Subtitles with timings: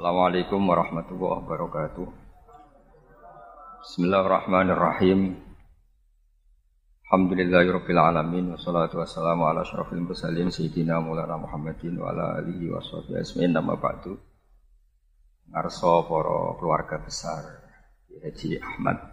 [0.00, 2.08] Assalamualaikum warahmatullahi wabarakatuh.
[3.84, 5.36] Bismillahirrahmanirrahim.
[7.04, 13.52] Alhamdulillahirabbil alamin wassalatu wassalamu ala asyrafil mursalin sayyidina Maulana Muhammadin wa ala alihi washabihi ajmain
[13.52, 14.16] nama ba'du.
[15.52, 17.60] Ngarso para keluarga besar
[18.08, 19.04] Haji Ahmad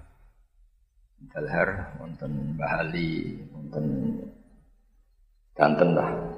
[1.36, 4.24] Dalhar wonten Bahali wonten
[6.00, 6.32] lah.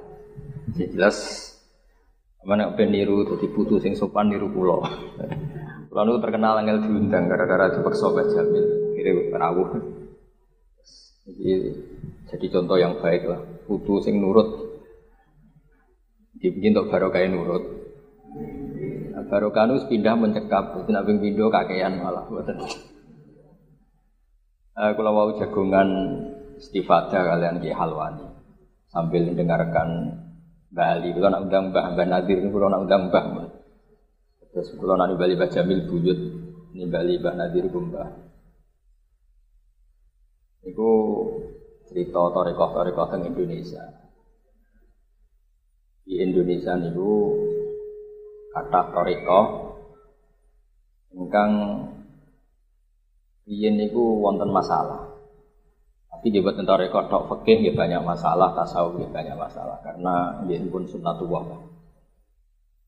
[0.74, 1.49] Jelas
[2.40, 4.80] Mana ben niru dadi putu sing sopan niru kula.
[5.92, 8.66] Kula niku terkenal angel diundang gara-gara dipaksa Mbah Jamil
[8.96, 9.70] kire rawuh.
[11.28, 11.52] Jadi
[12.32, 13.40] jadi contoh yang baik lah.
[13.68, 14.70] Putu sing nurut
[16.40, 17.64] dibikin untuk barokah nurut.
[19.12, 22.56] Nah, barokah pindah mencekap, itu nabi pindah kakean malah buatan.
[24.80, 25.88] Uh, kalau mau jagungan
[26.56, 28.24] istifadah kalian di halwani
[28.88, 30.16] sambil mendengarkan
[30.70, 33.24] Bali, kalau nak undang Mbah Mbah Nadir, kalau nak undang Mbah.
[34.54, 36.18] Terus kalau nak Bali Mbah Jamil buyut,
[36.78, 38.08] ini Bali Mbah Nadir Mbah.
[40.70, 40.90] Iku
[41.90, 43.82] cerita torekoh-torekoh teng Indonesia.
[46.06, 47.34] Di Indonesia niku
[48.54, 49.46] kata torekoh
[51.18, 51.52] ingkang
[53.50, 55.09] riyen niku wonten masalah.
[56.20, 60.44] Tapi dia buat tentang rekor tok fakih dia banyak masalah, tasawuf dia banyak masalah karena
[60.44, 61.64] dia pun sunnatullah.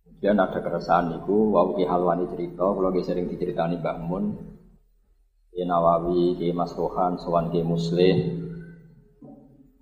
[0.05, 4.37] Kemudian ada keresahan itu, wau ki halwani cerita, kalau dia sering diceritani Mbah Mun,
[5.49, 8.37] Ki Nawawi, Ki Mas Rohan, Sowan Ki Muslim,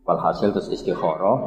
[0.07, 1.43] Walhasil terus istikharah.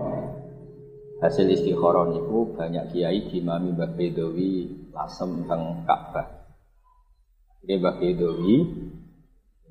[1.23, 6.51] Hasil istikharah niku banyak kiai dimami Mbah Bedowi lasem teng Ka'bah.
[7.63, 8.55] Ini Mbah Bedowi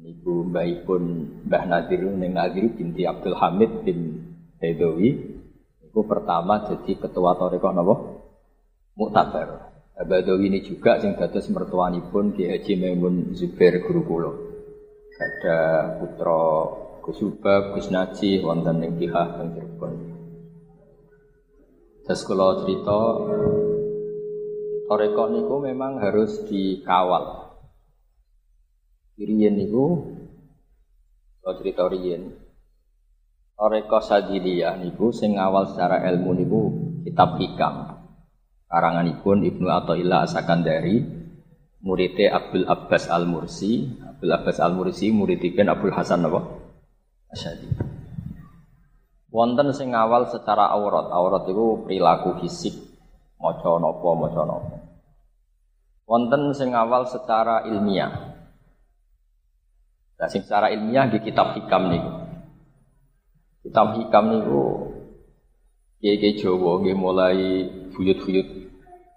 [0.03, 1.03] Niku mbahipun
[1.47, 4.19] Mbah Nadir ning Nadir binti Abdul Hamid bin
[4.59, 5.15] Hedowi.
[5.79, 7.95] Niku pertama jadi ketua Torekoh napa?
[8.99, 9.71] Muktabar.
[10.03, 14.33] Badawi ini juga sing dados mertuanipun Ki Haji Maimun Zubair guru kula.
[15.23, 15.59] Ada
[16.03, 16.43] putra
[17.07, 19.93] Gus Ubab, Gus Naji wonten ing Kihah teng Cirebon.
[22.11, 23.01] Cerita
[24.91, 27.42] Torekoh niku memang harus dikawal
[29.23, 30.03] Riyen niku
[31.43, 32.35] kalau cerita riyen
[33.63, 36.61] Oreko Sadiliyah niku sing awal secara ilmu niku
[37.07, 38.03] kitab hikam.
[38.67, 41.05] Karanganipun Ibnu Athaillah Asakandari
[41.85, 46.41] muridnya Abdul Abbas Al Mursi Abdul Abbas Al Mursi muridipun Abdul Hasan apa?
[47.31, 47.69] Asyadi.
[49.31, 51.09] Wonten sing awal secara aurat.
[51.15, 52.75] Aurat itu perilaku fisik.
[53.39, 54.77] Maca napa maca napa.
[56.11, 58.32] Wonten sing awal secara ilmiah
[60.23, 62.03] Nah, secara ilmiah di kitab hikam nih.
[63.67, 64.63] Kitab hikam niku
[65.99, 67.39] kiai Jawa nggih mulai
[67.91, 68.49] buyut-buyut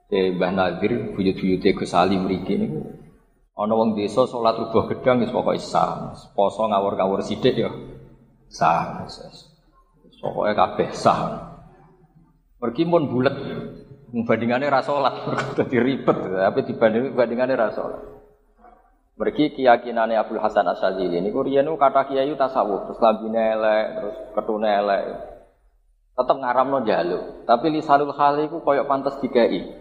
[0.10, 2.82] eh Mbah Nadir, buyut-buyut Gus Ali mriki niku.
[3.54, 6.10] Ana wong desa salat rubah gedang wis pokoke sah.
[6.34, 7.70] Poso ngawur-ngawur sithik ya
[8.50, 9.06] sah.
[10.18, 11.54] Pokoke kabeh sah.
[12.58, 13.38] Pergi pun bulet.
[14.16, 15.14] Bandingannya ra salat,
[15.60, 18.15] dadi ribet, tapi dibanding bandingannya ra salat.
[19.16, 24.68] Mergi keyakinannya Abdul Hasan Asyadzili ini kurian kata kiai tasawuf terus lambine elek terus ketune
[24.68, 25.04] elek.
[26.20, 29.72] Tetap ngaram no jalu tapi lisanul hal itu koyok pantas dikai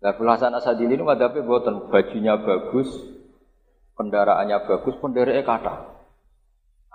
[0.00, 2.88] Abdul Hasan Asyadzili ini madhabe buatan bajunya bagus
[4.00, 5.92] kendaraannya bagus pendereke kata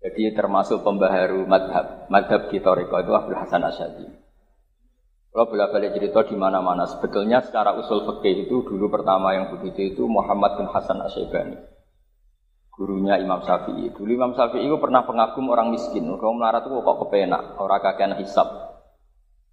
[0.00, 2.06] Jadi termasuk pembaharu madhab.
[2.12, 4.06] Madhab di Toriko itu Abdul Hasan Asyadi.
[5.36, 6.88] Kalau bolak balik cerita di mana-mana.
[6.88, 11.60] Sebetulnya secara usul fikih itu dulu pertama yang begitu itu Muhammad bin Hasan Asyibani.
[12.72, 13.92] Gurunya Imam Syafi'i.
[13.92, 16.08] Dulu Imam Syafi'i itu pernah pengagum orang miskin.
[16.08, 17.56] Kalau melarat itu kok kepenak.
[17.60, 18.48] Orang kakean hisap.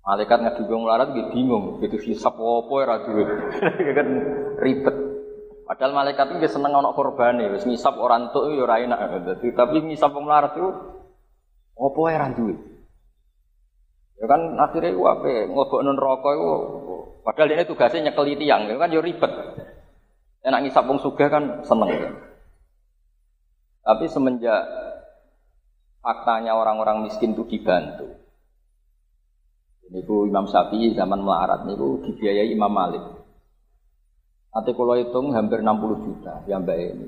[0.08, 1.84] Malaikat ngadu melarat gitu bingung.
[1.84, 2.96] Gitu hisap apa ya
[4.00, 4.08] kan
[4.64, 4.96] ribet.
[5.74, 7.50] Padahal malaikat itu seneng anak korban ya.
[7.50, 9.26] Ngisap orang tuh ya ora enak.
[9.42, 10.70] Tapi ngisap melarat itu
[11.74, 12.62] apa ya duit.
[14.22, 15.50] Ya kan akhirnya gua apa
[15.82, 16.54] non rokok itu
[17.26, 19.34] padahal ini tugasnya nyekeli tiang, ya kan yo ribet.
[20.46, 21.90] Enak ngisap wong sugih kan seneng.
[21.90, 22.14] Ya.
[23.82, 24.62] Tapi semenjak
[26.06, 28.14] faktanya orang-orang miskin itu dibantu.
[29.90, 33.23] Ini bu Imam Syafi'i zaman melarat ini bu dibiayai Imam Malik.
[34.54, 37.08] Nanti kalau hitung hampir 60 juta yang mbak ini.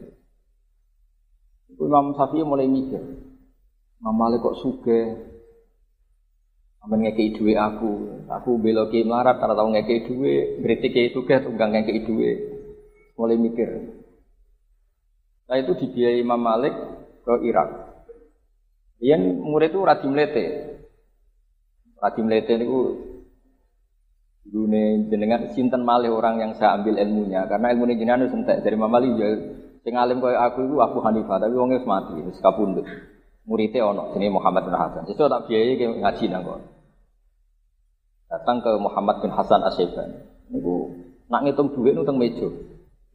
[1.78, 3.04] Imam Syafi'i mulai mikir,
[4.02, 5.02] Imam Malik kok suge,
[6.86, 11.42] Amin ngekei duwe aku, aku belo ki melarat karena tahu ngekei duwe, kritik itu tugas
[11.42, 12.32] tunggang ngekei duwe.
[13.18, 13.70] Mulai mikir.
[15.50, 16.78] Nah itu dibiayai Imam Malik
[17.26, 17.70] ke Irak.
[19.02, 20.46] Yang murid itu Radim Lete.
[21.98, 22.80] Radim Lete itu
[24.46, 28.94] dunia jenengan sinten malih orang yang saya ambil ilmunya karena ilmu jenengan itu dari Imam
[28.94, 29.30] Malik ya
[29.82, 32.86] sing alim kaya aku itu Abu Hanifah tapi wongnya mati wis kapundhut
[33.46, 36.46] muridnya ono jenenge Muhammad bin Hasan itu tak biayai ngaji nang
[38.36, 40.28] datang ke Muhammad bin Hasan Asyiban.
[40.50, 40.94] Niku
[41.30, 42.46] nak ngitung duit nutang meja.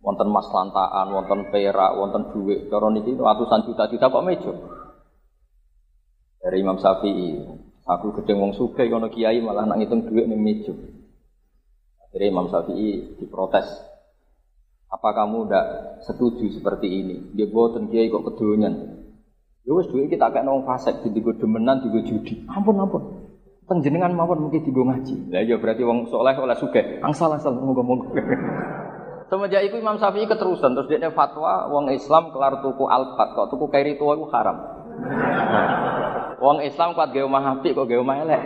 [0.00, 2.72] Wonten mas lantaan, wonten perak, wonten duit.
[2.72, 4.52] Cara niki ratusan juta-juta kok meja.
[6.40, 7.36] Dari Imam Syafi'i,
[7.84, 10.72] aku gedeng wong sugih kono kiai malah nak ngitung duit ning meja.
[12.10, 13.70] Akhirnya Imam Syafi'i diprotes.
[14.90, 15.66] Apa kamu tidak
[16.02, 17.16] setuju seperti ini?
[17.38, 19.06] Dia boten kiai kok kedonyan.
[19.62, 22.42] Ya wis kita kayak nong fasek, di demenan, di judi.
[22.50, 23.02] Ampun ampun.
[23.70, 25.30] Penjenengan mawon mungkin digo ngaji.
[25.30, 26.98] Lah ya berarti wong soleh oleh sugih.
[27.06, 28.10] Angsal angsal monggo-monggo.
[29.30, 33.70] Semenjak itu Imam Syafi'i keterusan terus dia fatwa wong Islam kelar tuku alfat kok tuku
[33.70, 34.58] kairi tua itu haram.
[36.42, 38.42] Wong Islam kuat gawe omah kok gawe omah elek.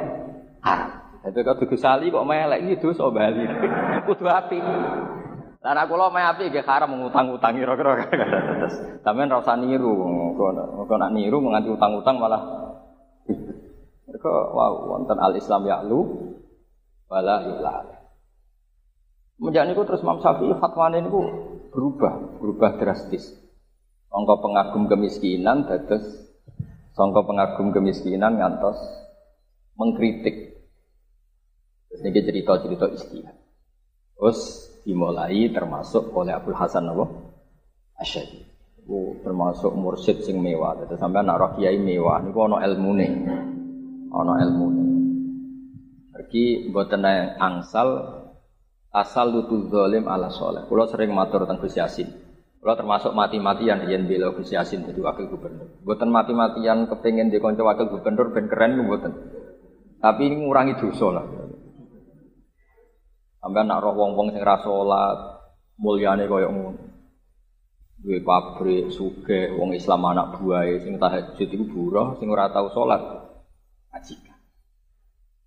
[0.60, 1.03] Haram.
[1.24, 3.48] Itu kok tuku sali kok omah elek iki dosa bali.
[4.08, 4.60] Kudu apik.
[5.64, 7.92] Lah nek kula omah apik nggih haram ngutang-utang kira-kira.
[9.04, 9.92] Sampeyan ora usah niru.
[10.36, 12.42] Kok nak niru nganti utang-utang malah
[14.04, 16.00] mereka wow wonten al Islam lu
[17.08, 17.88] wala ilal.
[19.40, 21.20] Menjadi niku terus Imam Syafi'i fatwane niku
[21.74, 23.34] berubah, berubah drastis.
[24.12, 26.24] Sangka pengagum kemiskinan dados
[26.94, 28.78] sangka pengagum kemiskinan ngantos
[29.74, 30.53] mengkritik.
[31.94, 33.38] Terus ini cerita-cerita istihad.
[34.18, 34.38] Terus
[34.82, 37.22] dimulai termasuk oleh Abdul Hasan Nawawi
[38.02, 38.42] Asyadi.
[39.22, 40.74] Termasuk mursyid sing mewah.
[40.82, 42.18] Jadi sampai anak kiai mewah.
[42.18, 43.10] Ini ono ilmu nih
[44.14, 44.86] ana ilmune.
[46.14, 47.02] Pergi mboten
[47.38, 47.88] angsal
[48.90, 50.66] asal lutul zalim ala soleh.
[50.66, 52.10] Kulo sering matur tentang Gus Yasin.
[52.58, 55.78] Kulo termasuk mati-matian yen bela Gus Yasin jadi wakil gubernur.
[55.86, 59.12] Mboten mati-matian kepengin di kanca wakil gubernur ben keren mboten.
[60.02, 61.26] Tapi ini ngurangi dosa lah.
[63.44, 65.36] Sampai nak roh wong-wong sing ra salat,
[65.76, 66.80] mulyane koyo ngono.
[68.00, 73.04] Duwe pabrik, sugih, wong Islam anak buahe sing tahajud iku buruh, sing ora tau salat
[73.92, 74.32] majikan.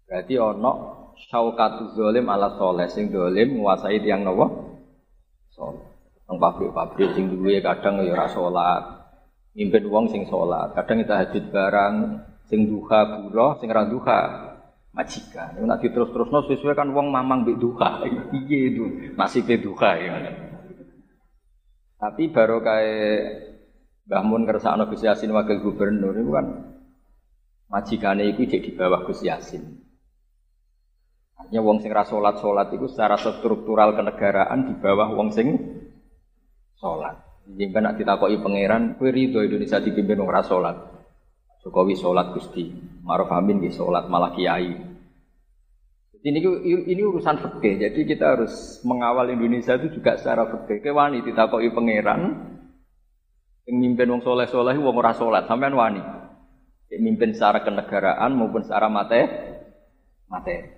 [0.06, 0.74] Berarti ono
[1.18, 4.46] syaukatu zolim ala soleh sing zolim menguasai tiang nopo
[5.50, 5.90] soleh.
[6.30, 8.84] Nang pabrik-pabrik sing duwe kadang ya ora salat.
[9.58, 11.94] Mimpin wong sing salat, kadang kita hajut barang
[12.46, 14.22] sing duha buruh, sing ora duha
[14.96, 15.58] majikan.
[15.58, 17.90] Nek nak diterus-terusno sesuai kan wong mamang mbek duha.
[18.32, 20.14] Piye itu nasibe duha ya.
[21.98, 23.22] Tapi baru kayak
[24.08, 26.48] Mbah Mun kersakno Gus Yasin wakil gubernur itu kan
[27.68, 29.84] majikane itu jadi di bawah Gus Yasin.
[31.38, 35.48] Artinya wong sing rasolat solat itu secara struktural kenegaraan di bawah wong sing
[36.80, 37.20] solat.
[37.48, 40.97] Jadi kan nak ditakoki pangeran, kowe ridho Indonesia dipimpin wong rasolat.
[41.68, 42.72] Jokowi solat Gusti,
[43.04, 44.72] Maruf Amin di solat malah kiai.
[46.24, 47.76] Ini ini urusan fikih.
[47.84, 50.80] Jadi kita harus mengawal Indonesia itu juga secara fikih.
[50.80, 52.56] Kewani ditakoki pangeran,
[53.68, 56.00] yang mimpin wong soleh soleh wong ora solat, sampean wani.
[56.88, 59.28] Mimpin secara kenegaraan maupun secara materi.
[60.32, 60.72] materi.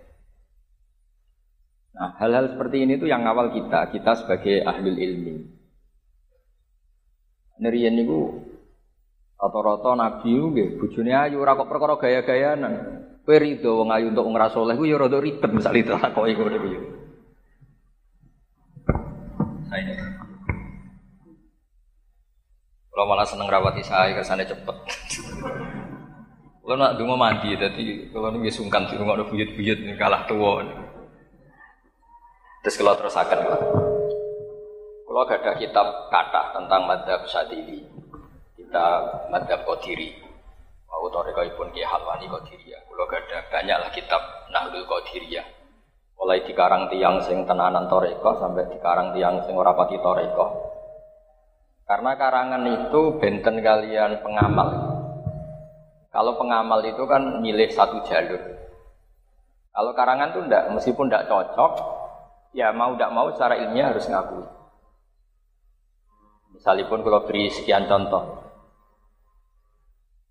[1.94, 5.36] Nah, hal-hal seperti ini itu yang awal kita, kita sebagai ahli ilmi.
[7.62, 8.49] Nerian itu
[9.40, 12.74] Rata-rata nabi nggih bojone ayu ora kok perkara gaya-gayanan.
[13.24, 16.44] Kowe rido wong ayu untuk ngra saleh ku ya rada ribet misal itu kok iku
[16.52, 16.82] niku ya.
[19.72, 19.96] Saya
[22.92, 24.78] Kalau malah seneng rawati saya kesannya cepet.
[26.70, 30.62] Kalau nak dungo mandi, jadi kalau nunggu sungkan di rumah buyut-buyut kalah tua.
[32.62, 33.40] Terus kalau terus akan
[35.10, 37.82] kalau ada kitab kata tentang madhab sadili,
[38.70, 39.02] kita
[39.34, 40.14] madhab kodiri,
[40.86, 42.30] mau toriko pun ki halwani
[42.70, 42.78] ya.
[42.86, 44.22] Kalau ada banyaklah kitab
[44.54, 44.86] nahdul
[45.26, 45.42] ya.
[46.14, 49.98] Mulai dikarang tiang sing tenanan toriko sampai dikarang tiang sing ora pati.
[51.90, 54.70] Karena karangan itu benten kalian pengamal.
[56.14, 58.54] Kalau pengamal itu kan milih satu jalur.
[59.74, 61.74] Kalau karangan itu enggak, meskipun enggak cocok,
[62.54, 64.46] ya mau tidak mau secara ilmiah harus ngakui.
[66.54, 68.49] Misalipun kalau beri sekian contoh,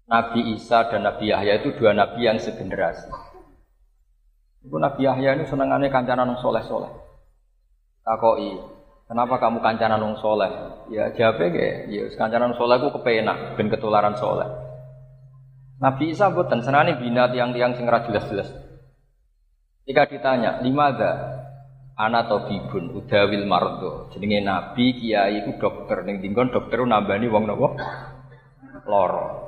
[0.08, 3.12] Nabi Isa dan Nabi Yahya itu dua nabi yang segenerasi.
[4.64, 6.88] Itu Nabi Yahya ini senangannya kancanan soleh-soleh.
[8.08, 8.56] Takoi,
[9.04, 10.48] kenapa kamu kancanan wong soleh?
[10.88, 14.48] Ya jawabnya kayak, ya kancanan soleh aku kepenak, ben ketularan soleh.
[15.76, 18.48] Nabi Isa buatan senani bina tiang-tiang sing jelas-jelas.
[19.84, 21.12] Jika ditanya, lima ada
[21.98, 27.74] anak tabibun udawil mardo jenenge nabi kiai itu dokter ning dinggon dokter nambani wong nopo
[28.86, 29.47] loro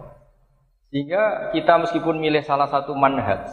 [0.91, 3.47] sehingga kita meskipun milih salah satu manhaj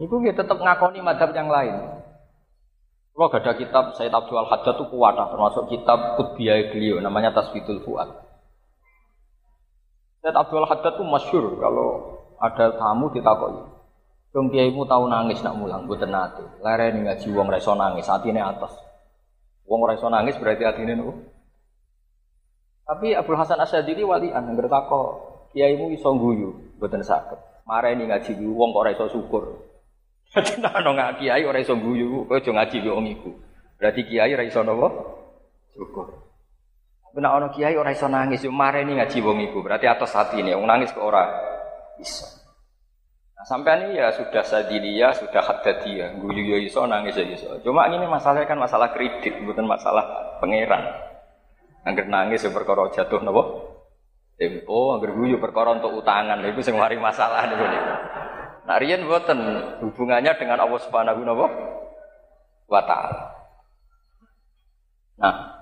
[0.00, 2.00] itu kita tetap ngakoni madhab yang lain
[3.10, 7.84] kalau gak ada kitab Sayyid Abdul Hajjah itu kuat termasuk kitab Kutbiyah beliau namanya Tasbidul
[7.84, 8.08] Fuad
[10.24, 11.88] Sayyid Abdul Hajjah itu masyur kalau
[12.40, 13.80] ada tamu ditakoi
[14.30, 16.46] Dong kiaimu tahu nangis nak mulang, buat nate.
[16.62, 18.70] Lereni ngaji wong reso nangis, ini atas.
[19.66, 21.18] Wong reso nangis berarti ini nopo.
[22.86, 27.66] Tapi Abdul Hasan Asyadili walian yang bertako kiaimu iso guyu, buatan sakit.
[27.66, 29.44] Mareni ngaji wong kok reso syukur.
[30.30, 33.30] Jadi nah nggak kiai ora iso guyu, kowe aja ngaji wong iku.
[33.78, 34.88] Berarti kiai ora iso napa?
[35.74, 36.06] Syukur.
[37.10, 39.58] Nek ana kiai ora iso nangis, yo mareni ngaji wong iku.
[39.66, 41.26] Berarti atas ini, wong nangis kok ora
[41.98, 42.26] iso.
[43.34, 47.48] Nah, sampai ini ya sudah sadilia, sudah haddadiyah, guyu yo iso nangis yo iso.
[47.66, 50.84] Cuma ini masalahnya kan masalah kredit, bukan masalah pangeran.
[51.82, 53.69] Angger nangis ya perkara jatuh napa?
[54.40, 57.92] Tempo, angger guyu perkara untuk utangan, itu sing mari masalah niku niku.
[58.64, 59.40] Nah, riyen boten
[59.84, 61.20] hubungannya dengan Allah Subhanahu
[62.72, 63.36] wa taala.
[65.20, 65.60] Nah,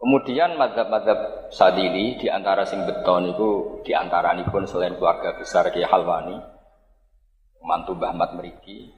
[0.00, 5.84] Kemudian madhab-madhab sadili di antara sing beton itu di antara pun selain keluarga besar Kiai
[5.84, 6.40] Halwani
[7.60, 8.88] mantu Mbah Mat meriki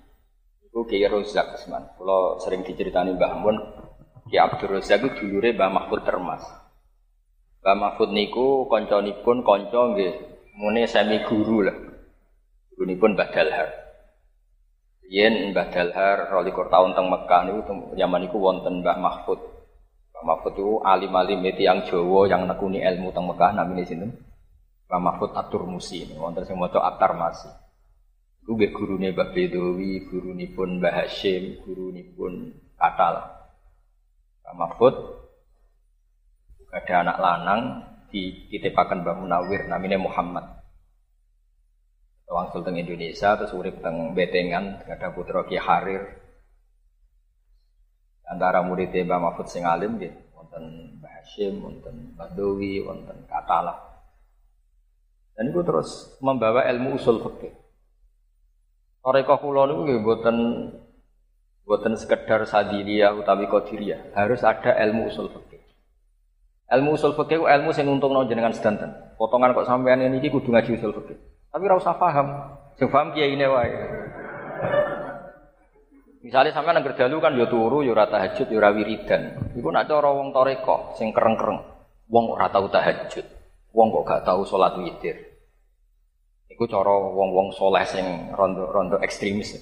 [0.62, 1.58] itu Kiai Rozak.
[1.66, 3.58] Kalau sering diceritani Mbah Mun,
[4.30, 6.46] Kiai Abdul Rozak itu dulure Mbah Mahfud Termas.
[7.62, 10.12] Mbah Mahfud niku konconipun konco nggih
[10.58, 11.78] mune semi guru lah.
[12.74, 13.68] Gurunipun Mbah Dalhar.
[15.06, 17.62] Yen Mbah Dalhar rolikur tahun teng Mekah niku
[17.94, 19.38] zaman niku wonten Mbah Mahfud.
[20.10, 24.10] Mbah Mahfud itu alim-alim yang Jawa yang nekuni ilmu teng Mekah namanya sinten?
[24.90, 27.46] Mbah Mahfud Atur Musi, wonten sing maca Atar Masi.
[28.42, 30.10] Iku guru gurune Mbah Bedowi,
[30.50, 33.22] pun Mbah Hashim, pun Katal.
[34.42, 35.21] Pak Mahfud
[36.72, 37.62] ada anak lanang
[38.08, 40.64] di titipakan Mbah Munawir namanya Muhammad.
[42.32, 46.16] Wang Sultan Indonesia terus urip teng Betengan ada putra Ki Harir.
[48.24, 53.76] Antara murid Mbah Mahfud sing alim nggih wonten Mbah Hashim, wonten Mbah Dowi, wonten Katalah.
[55.36, 57.52] Dan itu terus membawa ilmu usul fikih.
[59.04, 60.36] Toreko kula niku nggih mboten
[61.68, 65.51] mboten sekedar sadiliyah utawi qadiriyah, harus ada ilmu usul fikih.
[66.72, 68.88] Ilmu usul fikih ilmu sing untungno jenengan sedanten.
[69.20, 71.16] Potongan kok sampean ini kudu ngaji usul fikih.
[71.52, 72.26] Tapi ora usah paham.
[72.80, 73.72] Sing paham kiai ini wae.
[76.24, 79.52] Misalnya sampean nang dalu kan ya turu, ya ora tahajud, ya ora wiridan.
[79.52, 81.60] Iku nak cara wong toreko sing kereng-kereng.
[82.08, 83.26] Wong ora tau tahajud.
[83.76, 85.16] Wong kok gak tau salat witir.
[86.52, 89.56] Iku cara wong-wong soleh sing rondo-rondo ekstremis.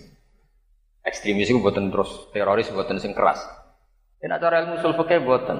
[1.06, 3.40] Ekstremis itu buatan terus teroris buatan sing keras.
[4.20, 5.58] Ini cara ilmu usul fikih buatan.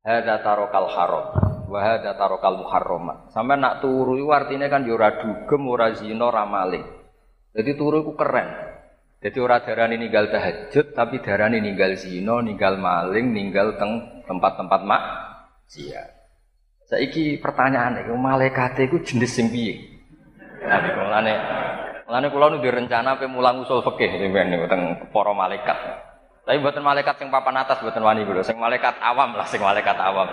[0.00, 1.26] Hada tarokal haram,
[1.68, 3.36] wahada tarokal muharramat.
[3.36, 6.80] Sampai nak turu itu artinya kan yura ya dugem, ora zina, ora maling.
[7.52, 8.48] Jadi turu itu keren.
[9.20, 15.02] Jadi ora darani ninggal tahajud, tapi darani ninggal zina, ninggal maling, ninggal teng tempat-tempat mak.
[15.68, 16.08] Siap.
[16.88, 20.00] Saiki pertanyaan iki malaikat iku jenis sing piye?
[20.64, 21.34] Nah, mulane
[22.08, 24.16] mulane kula nu direncana pe mulang usul fikih
[24.64, 26.09] teng para malaikat.
[26.50, 29.94] Tapi buatan malaikat sing papan atas buatan wani kula, sing malaikat awam lah sing malaikat
[29.94, 30.26] awam.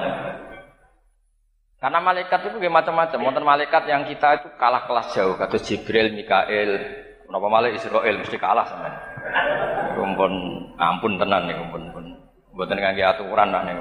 [1.77, 3.21] Karena malaikat itu macam-macam.
[3.21, 8.39] Wonten malaikat yang kita itu kalah kelas jauh, kata Jibril, Mikael, Kenapa malah Israel mesti
[8.39, 8.88] kalah sama.
[10.00, 10.31] Kumpul
[10.79, 12.05] ampun tenan nih kumpul pun.
[12.55, 13.75] Buatan ngangge aturan lah nih.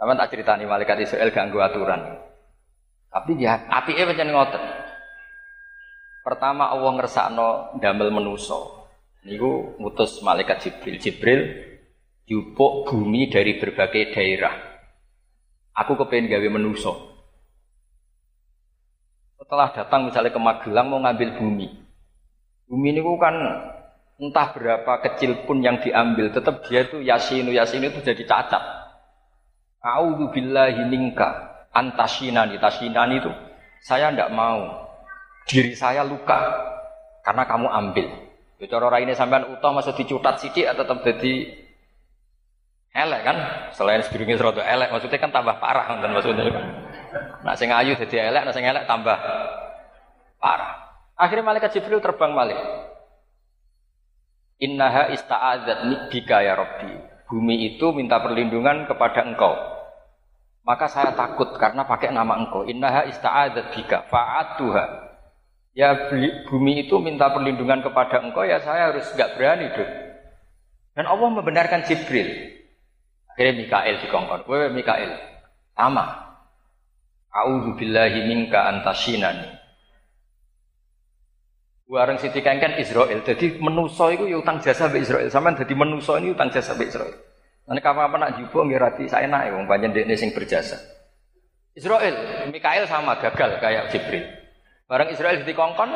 [0.00, 2.02] Sama tak cerita nih malaikat Israel ganggu aturan.
[3.12, 4.62] Tapi dia api eh macam ngoten.
[6.24, 8.79] Pertama Allah ngersakno damel menuso.
[9.24, 10.96] Niku ngutus malaikat Jibril.
[10.96, 11.40] Jibril
[12.24, 14.54] jupuk bumi dari berbagai daerah.
[15.76, 17.10] Aku kepengen gawe menuso.
[19.40, 21.68] Setelah datang misalnya ke Magelang mau ngambil bumi.
[22.70, 23.34] Bumi ini kan
[24.20, 28.62] entah berapa kecil pun yang diambil, tetap dia itu yasinu yasinu itu jadi cacat.
[29.80, 33.32] A'udzu billahi minka antasinani tasinani itu
[33.80, 34.86] saya tidak mau
[35.48, 36.36] diri saya luka
[37.24, 38.06] karena kamu ambil.
[38.60, 41.48] Ya cara ini sampean utah masa dicutat sidik atau tetap jadi
[42.92, 43.36] elek kan?
[43.72, 46.44] Selain sebelumnya serata elek, maksudnya kan tambah parah kan maksudnya.
[47.40, 49.16] Nak sing ayu jadi elek, nak sing elek tambah
[50.36, 50.92] parah.
[51.16, 52.60] Akhirnya malaikat Jibril terbang balik.
[54.60, 56.92] Innaha ista'adzat bika ya Rabbi.
[57.32, 59.56] Bumi itu minta perlindungan kepada engkau.
[60.68, 62.68] Maka saya takut karena pakai nama engkau.
[62.68, 65.09] Innaha ista'adzat bika fa'atuha.
[65.70, 66.10] Ya
[66.50, 69.92] bumi itu minta perlindungan kepada engkau ya saya harus gak berani dong.
[70.98, 72.58] Dan Allah membenarkan Jibril.
[73.30, 74.42] Akhirnya Mikael dikongkon.
[74.50, 75.14] Wewe Mikael.
[75.78, 76.34] Sama.
[77.30, 79.46] A'udzu billahi minka antasinani.
[81.86, 83.22] Warang Siti Kengken Israel.
[83.22, 85.30] Jadi menuso itu ya utang jasa be Israel.
[85.30, 87.14] Sampeyan jadi menuso ini utang jasa be Israel.
[87.70, 90.74] Nanti kapan apa nak jubo nggih saya naik wong panjen dekne sing berjasa.
[91.78, 94.39] Israel, Mikael sama gagal kayak Jibril.
[94.90, 95.94] Barang Israel dikongkon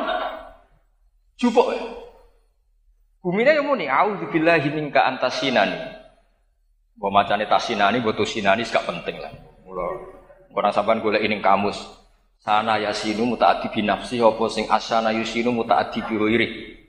[1.35, 1.67] jupuk.
[3.19, 5.75] Bumine yang muni, a'udzu billahi minka antasinani.
[6.95, 9.35] Mbok macane tasinani, mbok tusinani gak penting lah.
[9.67, 10.15] Mula
[10.55, 11.75] Orang sampean golek ini kamus.
[12.39, 16.79] Sana yasinu mutaati binafsi apa sing asana yusinu mutaati bihoiri.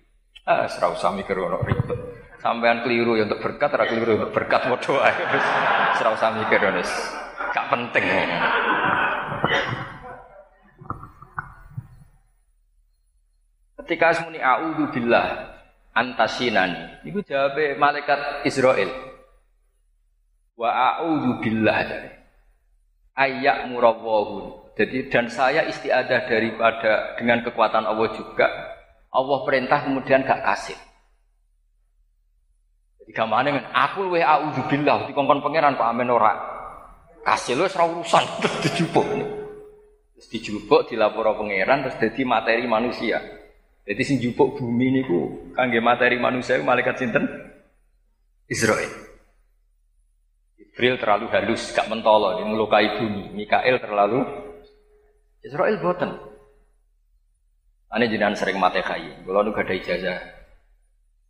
[0.46, 1.98] Ah, serau sami mikir ono ribet.
[2.38, 5.12] Sampean keliru ya untuk berkat, ora keliru ya untuk berkat ae.
[5.34, 5.46] Wis
[5.98, 6.92] serau sami mikir wis.
[7.50, 8.06] Gak penting.
[13.86, 15.54] Ketika semuni a'udzu billah
[15.94, 17.06] antasinani.
[17.06, 18.90] Iku jawabe malaikat Israel.
[20.58, 22.10] Wa a'udzu billah dari
[23.14, 24.74] ayak murawwahun.
[24.74, 28.50] Jadi dan saya istiadah daripada dengan kekuatan Allah juga.
[29.14, 30.76] Allah perintah kemudian gak kasih.
[33.00, 36.34] Jadi gamane kan aku luwe auzubillah dikongkon pangeran Pak Amen ora.
[37.22, 39.06] Kasih lu ora urusan terus dijupuk.
[40.18, 43.35] Terus dijupuk dilapor pangeran terus jadi materi manusia.
[43.86, 47.22] Jadi sing jupuk bumi niku kangge materi manusia malaikat sinten?
[48.50, 48.90] Israel.
[50.58, 53.30] Jibril terlalu halus, gak mentolo, dia melukai bumi.
[53.30, 54.26] Mikael terlalu
[55.46, 56.10] Israel boten.
[57.94, 59.22] Ane jenengan sering mate kai.
[59.22, 60.18] Kalau nu gak ada ijazah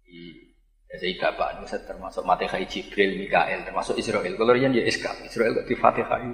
[0.09, 0.49] di
[0.89, 4.33] ijazah igabah, nu termasuk mate kai Jibril, Mikael, termasuk Israel.
[4.33, 6.33] Kalau rian ya SK, Israel gak di Fatihai.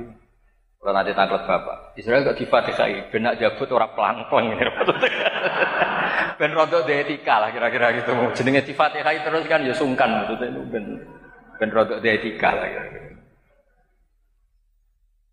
[0.79, 4.67] Kalau nanti tangklet bapak, Israel gak di Fatihai, benak jabut orang pelang-pelang ini.
[6.41, 8.13] Ben rodok etika lah kira-kira gitu.
[8.35, 10.85] Jenenge di Fatihai terus kan ya sungkan maksudnya ben
[11.59, 13.09] ben rodok etika lah kira-kira.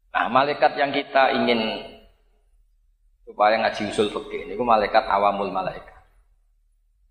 [0.10, 1.62] Nah, malaikat yang kita ingin
[3.30, 6.00] supaya ngaji usul fikih ini malaikat awamul malaikat.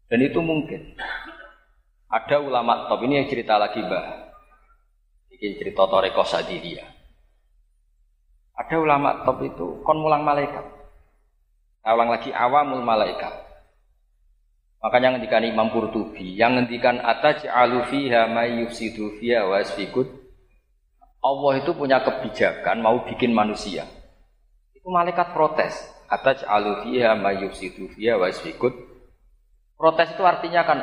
[0.09, 0.99] Dan itu mungkin.
[2.09, 4.33] Ada ulama top ini yang cerita lagi bah.
[5.29, 6.83] Ini cerita Toreko Sadiria.
[8.57, 10.78] Ada ulama top itu kon mulang malaikat.
[11.89, 13.33] Ulang lagi awamul malaikat.
[14.85, 19.59] Makanya ngendikan Imam Qurtubi yang ngendikan ataj'alu fiha may yufsidu fiha wa
[21.19, 23.87] Allah itu punya kebijakan mau bikin manusia.
[24.75, 25.75] Itu malaikat protes.
[26.09, 28.73] Ataj alufiya mayusidu fiya wasfikut.
[29.77, 30.79] Protes itu artinya kan,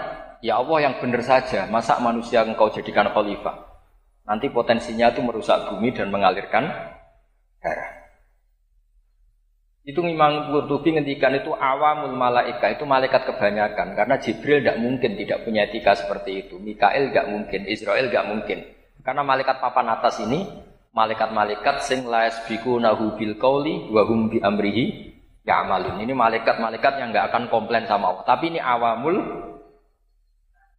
[0.46, 3.66] ya Allah yang benar saja, masa manusia engkau jadikan khalifah.
[4.30, 6.70] Nanti potensinya itu merusak bumi dan mengalirkan
[7.58, 7.95] darah.
[9.86, 15.46] Itu memang Qurtubi ngendikan itu awamul malaika itu malaikat kebanyakan karena Jibril tidak mungkin tidak
[15.46, 16.58] punya etika seperti itu.
[16.58, 18.66] Mikael tidak mungkin, Israel tidak mungkin.
[19.06, 20.42] Karena malaikat papan atas ini
[20.90, 25.14] malaikat-malaikat sing la nahu bil qauli wa hum bi amrihi
[25.46, 26.02] ya'malun.
[26.02, 28.26] Ini malaikat-malaikat yang nggak akan komplain sama Allah.
[28.26, 29.22] Tapi ini awamul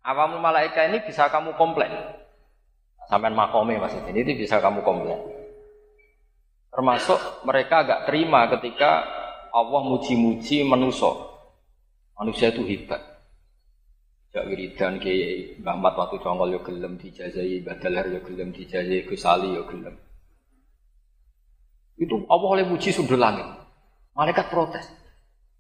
[0.03, 1.95] awamul malaikat ini bisa kamu komplain.
[3.07, 5.46] Sampai makome ini, ini bisa kamu komplain.
[6.77, 9.01] Termasuk mereka agak terima ketika
[9.49, 11.09] Allah muji-muji manusia.
[12.21, 13.01] Manusia itu hebat.
[14.37, 15.01] Jak wiridan
[15.65, 19.65] Mbah Mat waktu congol yo gelem dijazai, Badal Har yo gelem dijazai, Gus Ali yo
[19.65, 19.97] gelem.
[21.97, 23.49] Itu Allah oleh muji sundul langit.
[24.13, 24.85] Malaikat protes.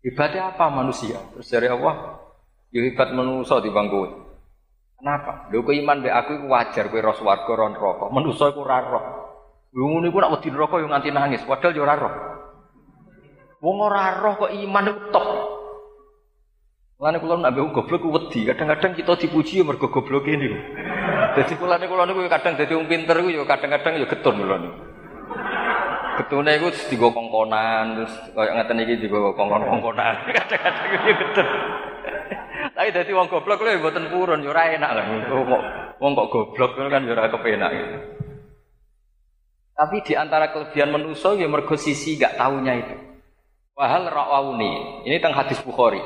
[0.05, 1.17] Hebatnya apa manusia?
[1.33, 2.21] Terus dari Allah,
[2.69, 4.05] ya hebat manusia di bangku.
[5.01, 5.49] Kenapa?
[5.49, 8.13] Lho iman be aku wajar kowe ros warga ron rokok.
[8.13, 9.05] Manusa iku ora roh.
[9.77, 12.15] Lho ngono iku nak wedi neraka yo nganti nangis, padahal yo ora roh.
[13.61, 15.29] Wong ora roh kok iman iku tok.
[16.97, 20.57] Mulane kula nak goblok ku wedi, kadang-kadang kita dipuji yo mergo gobloke niku.
[21.37, 24.57] Dadi kula niku kula niku kadang dadi wong pinter iku yo kadang-kadang yo getun kula
[24.65, 24.77] niku.
[26.25, 30.25] Getune iku digo kongkonan terus koyo ngeten iki digo kongkon-kongkonan.
[30.41, 31.49] Kadang-kadang yo getun.
[32.73, 35.05] Tapi dadi wong goblok lho mboten purun yo ora enak lah.
[36.01, 37.73] Wong kok goblok kan yo ora kepenak.
[39.77, 42.97] Tapi di antara kelebihan manusia ya mergo sisi gak taunya itu.
[43.77, 45.05] Wahal ra'auni.
[45.05, 46.01] Ini tentang hadis Bukhari.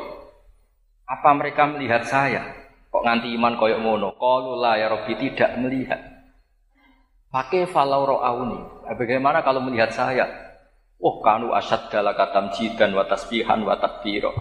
[1.07, 2.43] Apa mereka melihat saya?
[2.91, 4.11] Kok nganti iman koyok mono?
[4.19, 6.03] Qalu la ya Rabbi tidak melihat.
[7.31, 8.91] Pakai falau ra'auni.
[8.91, 10.27] Bagaimana kalau melihat saya?
[10.99, 14.35] Wah, kanu asad dalam katam jidan wa tasbihan wa takbiro.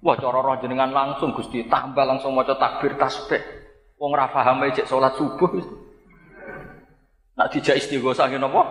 [0.00, 3.38] Wah, cara roh jenengan langsung Gusti tambah langsung maca takbir tasbih.
[4.00, 5.52] Wong ra paham cek salat subuh.
[7.38, 8.62] Nak dijak istighosah ngene apa?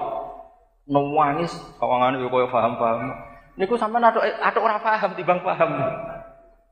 [0.90, 3.14] Nangis, kawangane yo koyo paham-paham.
[3.60, 5.70] Niku sampean atuk atuk ora paham timbang paham.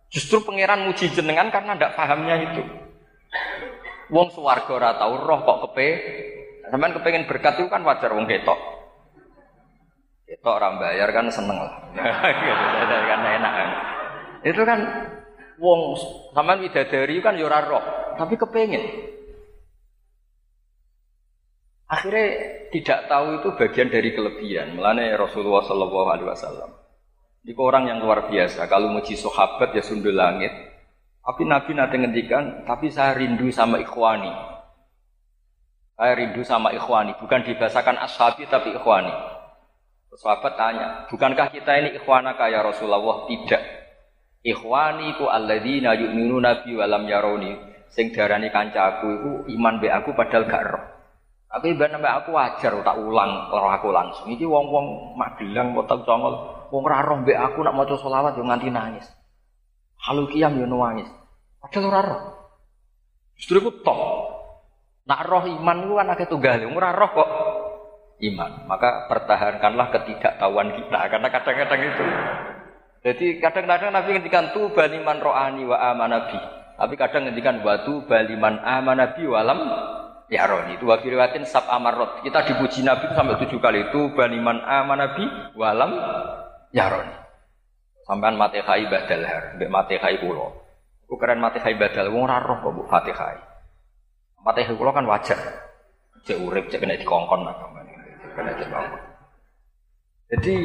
[0.08, 2.64] Justru pangeran muji jenengan karena ndak pahamnya itu.
[4.08, 5.88] Wong swarga ora tau roh kok kepe.
[6.72, 8.56] Sampean kepengen berkat itu kan wajar wong ketok.
[10.28, 11.74] Ketok ora bayar kan seneng lah.
[13.08, 13.70] Kan enak kan.
[14.48, 14.80] Itu kan
[15.60, 16.00] wong
[16.32, 17.84] sampean widadari kan ya ora roh,
[18.16, 18.84] tapi kepengen.
[21.88, 22.28] Akhirnya
[22.76, 24.76] tidak tahu itu bagian dari kelebihan.
[24.76, 26.70] Melane Rasulullah Shallallahu Alaihi Wasallam.
[27.48, 28.68] Itu orang yang luar biasa.
[28.68, 30.52] Kalau muji sahabat ya sundul langit.
[31.24, 34.32] Tapi Nabi nanti ngendikan, tapi saya rindu sama ikhwani.
[35.96, 37.16] Saya rindu sama ikhwani.
[37.24, 39.12] Bukan dibahasakan ashabi tapi ikhwani.
[40.18, 43.30] Sahabat tanya, bukankah kita ini ikhwana kaya Rasulullah?
[43.30, 43.64] Tidak.
[44.42, 47.54] Ikhwani ku alladzina yu'minuna bi walam yaroni.
[47.94, 50.97] Sing darani kancaku iku iman be aku padahal gak roh.
[51.48, 54.28] Tapi ibadah sampai aku wajar tak ulang kalau aku langsung.
[54.28, 56.36] Iki wong-wong Magelang kota congol,
[56.70, 59.08] wong ora roh mbek aku nak maca selawat yo nganti nangis.
[60.04, 61.08] Halu kiam yo nangis.
[61.64, 62.22] Padahal ora roh.
[63.40, 64.00] Justru iku top.
[65.08, 67.30] Nak roh iman ku kan akeh tunggal, ora roh kok
[68.28, 68.52] iman.
[68.68, 72.06] Maka pertahankanlah ketidaktahuan kita karena kadang-kadang itu.
[73.08, 76.40] Jadi kadang-kadang Nabi ngendikan tu baliman ro'ani wa amanabi.
[76.76, 79.60] Tapi kadang ngendikan batu baliman amanabi walam
[80.28, 82.20] Ya Roni itu wakil riwayatin sab amarot.
[82.20, 85.24] Kita dipuji Nabi itu sampai tujuh kali itu baniman amanabi
[85.56, 85.96] walam
[86.76, 87.16] ya Roni.
[88.04, 90.64] Sampai mati khai badal har, mbek mati khai pulo.
[91.08, 93.40] Ku keren mati khai badal, wong roh kok bu fatihai.
[94.44, 95.40] Mati khai pulo kan wajar.
[96.24, 97.56] Cek urip, cek kena dikongkon lah
[98.36, 99.02] kena dikongkon.
[100.28, 100.56] Jadi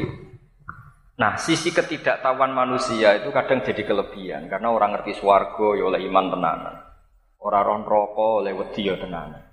[1.12, 6.35] Nah, sisi ketidaktahuan manusia itu kadang jadi kelebihan karena orang ngerti swargo ya oleh iman
[6.35, 6.77] tenanan.
[7.38, 9.51] Orang ron rokok oleh wedi ya tenanan.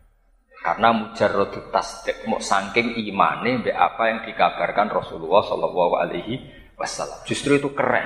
[0.59, 6.35] Karena mujarradut tasdik mau saking imane mbek apa yang dikabarkan Rasulullah Shallallahu alaihi
[6.75, 7.23] wasallam.
[7.23, 8.03] Justru itu keren.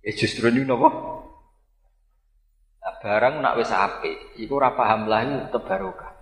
[0.00, 0.88] Ya justru ini nopo?
[2.80, 6.12] Nah, barang nak wis apik, iku ora paham lah iku tebarokah.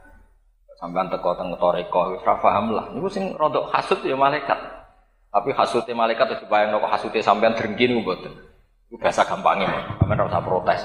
[0.78, 2.90] Sampeyan teko teng toreko wis ora paham lah.
[2.90, 4.58] Niku sing rodok hasud ya malaikat.
[5.32, 8.34] Tapi hasute malaikat itu bayang nopo hasute sampean drengki niku mboten.
[8.90, 10.82] Itu bahasa gampangnya, sampean ora usah protes.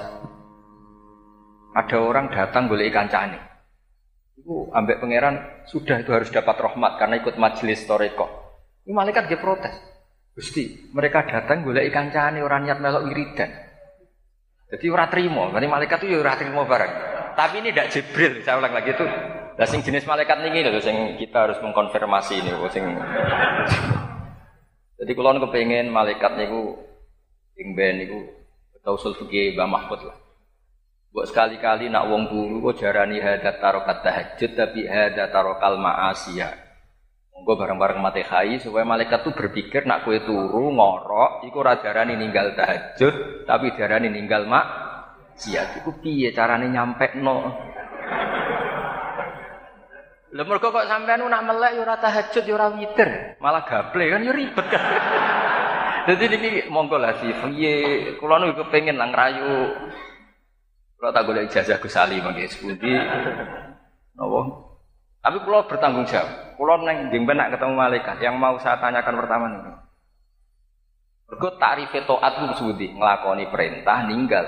[1.78, 3.46] Ada orang datang boleh ikan cani.
[4.47, 8.31] Itu ambek pangeran sudah itu harus dapat rahmat karena ikut majelis toreko.
[8.88, 9.75] Ini malaikat dia protes.
[10.31, 13.51] Gusti, mereka datang boleh ikan cani orang niat melok wiridan.
[14.71, 16.91] Jadi orang terima, nanti malaikat itu ya orang terima barang.
[17.36, 19.03] Tapi ini tidak Jibril, saya ulang lagi itu.
[19.60, 22.88] Nah, sing jenis malaikat ini loh, sing kita harus mengkonfirmasi ini, sing.
[24.95, 26.88] Jadi kalau kepengen malaikat niku,
[27.51, 28.23] sing ben niku,
[28.79, 30.15] tausul fikih Mbah Mahfud lah.
[31.17, 36.53] Buat sekali-kali nak wong guru kok jarani hadat tarokat tahajud tapi hadat tarokal ma'asiyah.
[37.34, 42.13] Monggo bareng-bareng mati khai supaya malaikat tuh berpikir nak kue turu ngorok iku ora darani
[42.13, 44.65] ninggal tahajud tapi darani ninggal mak
[45.34, 47.49] siat iku piye carane nyampe no
[50.38, 54.38] mergo kok sampean nak melek yo ora tahajud yo ora witir, malah gaple kan yo
[54.38, 54.86] ribet kan.
[56.13, 57.73] Jadi ini monggo lah sih, piye
[58.21, 59.53] kula nu kepengin lah ngrayu
[60.97, 62.89] kalau tak boleh ijazah Gus Ali mangke sepundi.
[64.17, 64.39] Napa?
[65.21, 66.57] Tapi kalau bertanggung jawab.
[66.57, 69.62] Kalau neng jengben nak ketemu malaikat, yang mau saya tanyakan pertama nih.
[71.29, 72.97] Mergo takrif taat ku sepundi?
[72.97, 74.45] Nglakoni perintah ninggal.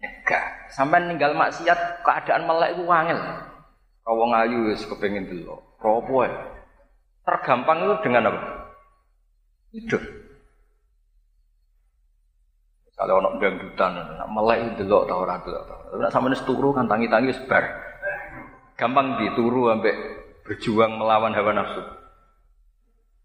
[0.00, 0.72] Nyegah.
[0.72, 3.20] Sampai ninggal maksiat keadaan melek iku wangel.
[4.00, 5.60] Kau wong ayu wis kepengin delok.
[5.82, 6.56] Apa
[7.26, 8.40] Tergampang itu dengan apa?
[9.74, 10.25] Tidur.
[12.96, 15.76] Kalau ono dangdutan, nak melek delok ta ora delok ta.
[16.00, 17.64] Nek sampeyan turu kan tangi-tangi wis bar.
[18.72, 19.92] Gampang dituru ambek
[20.48, 21.84] berjuang melawan hawa nafsu.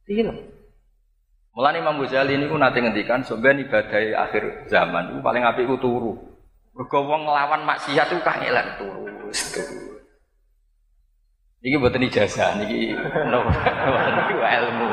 [0.04, 0.36] Tidak.
[1.56, 6.20] Mulane Imam Ghazali niku nate ngendikan sampeyan ibadah akhir zaman iku paling apik iku turu.
[6.76, 9.08] Mergo wong nglawan maksiat iku kangelan turu.
[11.64, 14.86] Niki mboten ijazah niki niki ilmu.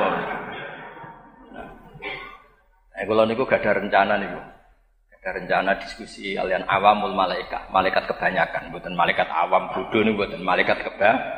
[2.94, 4.38] Nah, kalau niku gak ada rencana niku.
[5.28, 11.36] Rencana diskusi kalian awamul malaikat, malaikat kebanyakan, bukan malaikat awam bodoh ini bukan malaikat kebanyakan.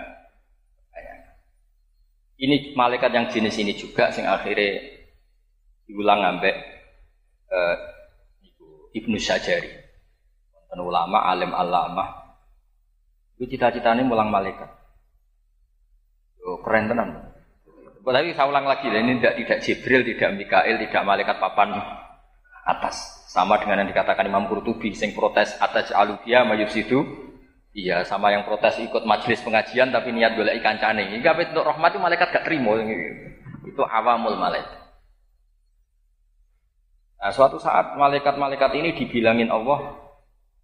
[2.40, 4.80] Ini malaikat yang jenis ini juga sing akhirnya
[5.84, 6.56] diulang ambek
[7.52, 7.76] uh,
[8.96, 9.68] Ibnu Sajari.
[10.70, 12.38] Ulama alim alamah.
[13.36, 14.70] Itu cita-citanya mulang malaikat.
[16.46, 17.10] Oh, keren tenan.
[18.00, 21.76] Tapi saya ulang lagi, ini tidak tidak Jibril, tidak Mikael, tidak malaikat papan
[22.70, 23.26] atas.
[23.30, 27.30] Sama dengan yang dikatakan Imam Qurtubi sing protes atas alubia mayusidu.
[27.70, 31.06] Iya, sama yang protes ikut majelis pengajian tapi niat boleh ikan cane.
[31.14, 32.74] Ini apa untuk rahmat itu malaikat gak terima.
[33.62, 34.80] Itu awamul malaikat.
[37.20, 39.92] Nah, suatu saat malaikat-malaikat ini dibilangin Allah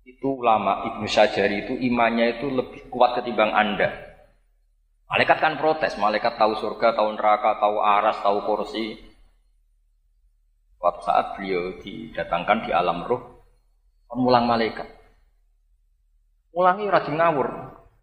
[0.09, 3.93] itu ulama Ibnu Syajari itu imannya itu lebih kuat ketimbang Anda.
[5.07, 8.99] Malaikat kan protes, malaikat tahu surga, tahu neraka, tahu aras, tahu kursi.
[10.87, 13.19] Suatu saat beliau didatangkan di alam roh,
[14.15, 14.87] mulang malaikat.
[16.55, 17.51] Mulangi rajin ngawur,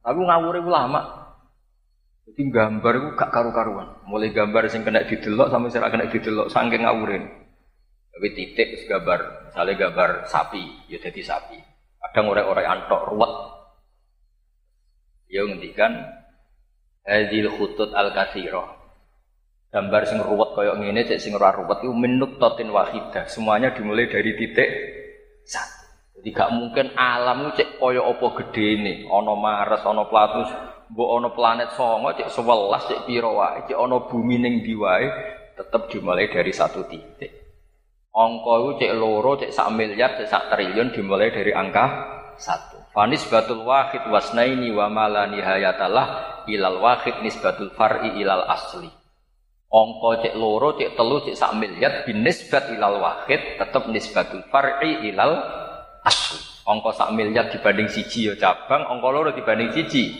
[0.03, 1.01] tapi ngawur itu lama.
[2.27, 3.87] Jadi gambar itu gak karu-karuan.
[4.03, 7.23] Mulai gambar sing kena didelok sampai sing kena didelok saking ngawurin.
[8.11, 11.55] Tapi titik gambar, misalnya gambar sapi, ya jadi sapi.
[12.03, 13.31] Kadang orang-orang antok ruwet.
[15.31, 16.03] Dia ngendikan
[17.07, 18.82] hadil khutut al-kathirah
[19.73, 23.25] gambar sing ruwet koyok ngene cek sing ora ruwet iku minut totin wahidah.
[23.25, 24.69] Semuanya dimulai dari titik
[25.41, 25.89] satu.
[26.21, 30.49] Jadi gak mungkin alam cek koyo apa gedene, ana Mars, ana Platus,
[30.93, 35.09] mbok ana planet songo cek 11 cek piro wae, cek ana bumi ning ndi wae
[35.57, 37.33] tetep dimulai dari satu titik.
[38.13, 41.85] Angka itu cek loro, cek sak miliar, cek sak triliun dimulai dari angka
[42.37, 42.77] satu.
[42.93, 49.02] Fanis batul wahid wasnaini wa mala nihayatalah ilal wahid nisbatul far'i ilal asli.
[49.73, 55.33] Ongko cek loro, cek telu, cek sak miliar binisbat ilal wahid tetap nisbatul far'i ilal
[56.05, 56.37] asli.
[56.69, 60.13] Ongko sak miliar dibanding siji ya cabang, ongko loro dibanding siji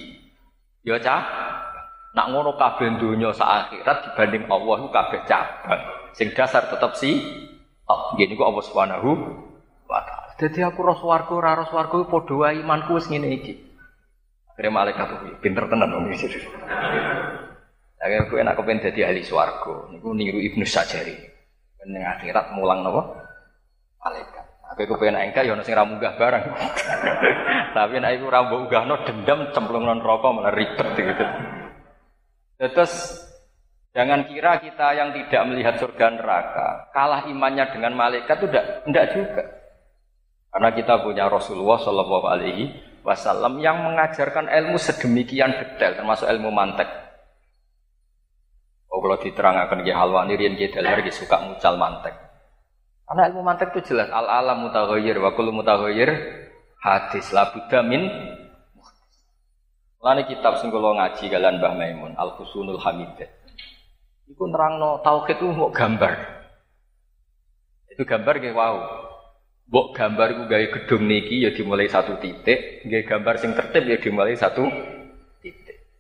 [0.82, 1.62] ya cabang.
[2.18, 5.82] Nak ngono kabeh donya sak akhirat dibanding Allah itu kabeh cabang.
[6.18, 7.22] Sing dasar tetap si
[7.86, 9.10] oh, gini kok Allah Subhanahu
[9.86, 10.34] wa taala.
[10.74, 13.54] Aku roh swarga ora roh swarga padha wae imanku wis ngene iki.
[14.54, 16.42] Akhirnya malaikat pinter tenan wong iki.
[18.04, 19.88] Akhirnya gue enak kepengen jadi ahli swargo.
[19.88, 21.16] Niku niru Ibnu Sajari.
[21.88, 23.16] Ning akhirat mulang nopo?
[24.04, 24.44] Malaikat.
[24.76, 26.44] Aku kepengen engka ya ono sing ra barang.
[27.78, 31.26] Tapi nek iku ra mbok unggahno dendam cemplung non rokok malah ribet gitu.
[32.60, 32.94] Terus
[33.96, 39.06] jangan kira kita yang tidak melihat surga neraka kalah imannya dengan malaikat itu tidak tidak
[39.14, 39.44] juga.
[40.54, 42.64] Karena kita punya Rasulullah Shallallahu Alaihi
[43.04, 47.03] Wasallam yang mengajarkan ilmu sedemikian detail, termasuk ilmu mantek.
[49.04, 52.16] Kalau diterangkan ke halwani rian ke dalar suka mucal mantek.
[53.04, 56.08] Karena ilmu mantek itu jelas al alam mutaghayyir wa kullu mutaghayyir
[56.80, 58.08] hadis la budda min
[60.04, 63.28] Lani kitab sing kula ngaji kalian Mbah Maimun Al Husunul Hamidah.
[64.28, 66.12] Iku nerangno tauhid itu mau gambar.
[67.88, 68.76] Itu gambar nggih wow.
[69.72, 73.96] Mbok gambar iku gawe gedung niki ya dimulai satu titik, nggih gambar sing tertib ya
[73.96, 74.68] dimulai satu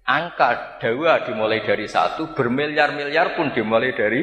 [0.03, 4.21] Angka dawa dimulai dari satu, bermiliar-miliar pun dimulai dari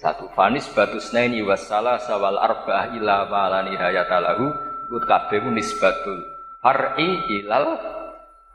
[0.00, 0.32] satu.
[0.32, 6.24] Fanis batus naini wassalah sawal arba'ah ila malani hayatalahu Ikut kabeh nisbatul
[6.64, 7.76] far'i ilal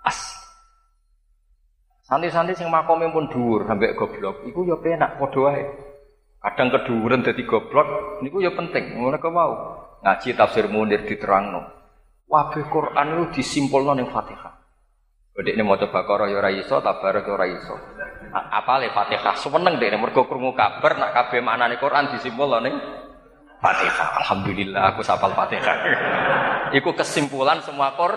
[0.01, 0.17] as.
[2.01, 5.53] Santi-santi sing makome pun dhuwur sampai goblok, iku ya penak padha.
[6.41, 8.97] Kadang keduren dadi goblok niku ya penting.
[8.97, 9.53] Kok mau
[10.01, 11.69] ngaji tafsir Munir diterangno.
[12.25, 14.62] Wabih Quran itu disimpulno ning Fatihah.
[15.33, 17.73] Dek ini mau coba koro yo ya raiso, tabarok yo ya raiso.
[18.33, 19.33] Apa le Fatihah?
[19.33, 22.77] Semeneng dek ini mergo krungu kabar nak kabeh maknane Quran disimpul ning
[23.57, 24.21] Fatihah.
[24.21, 25.77] Alhamdulillah aku sapal Fatihah.
[26.77, 28.13] Iku kesimpulan semua kor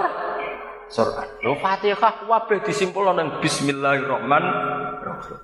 [0.92, 1.28] Quran.
[1.40, 5.40] Lo Fatihah wabe disimpul ning Bismillahirrahmanirrahim.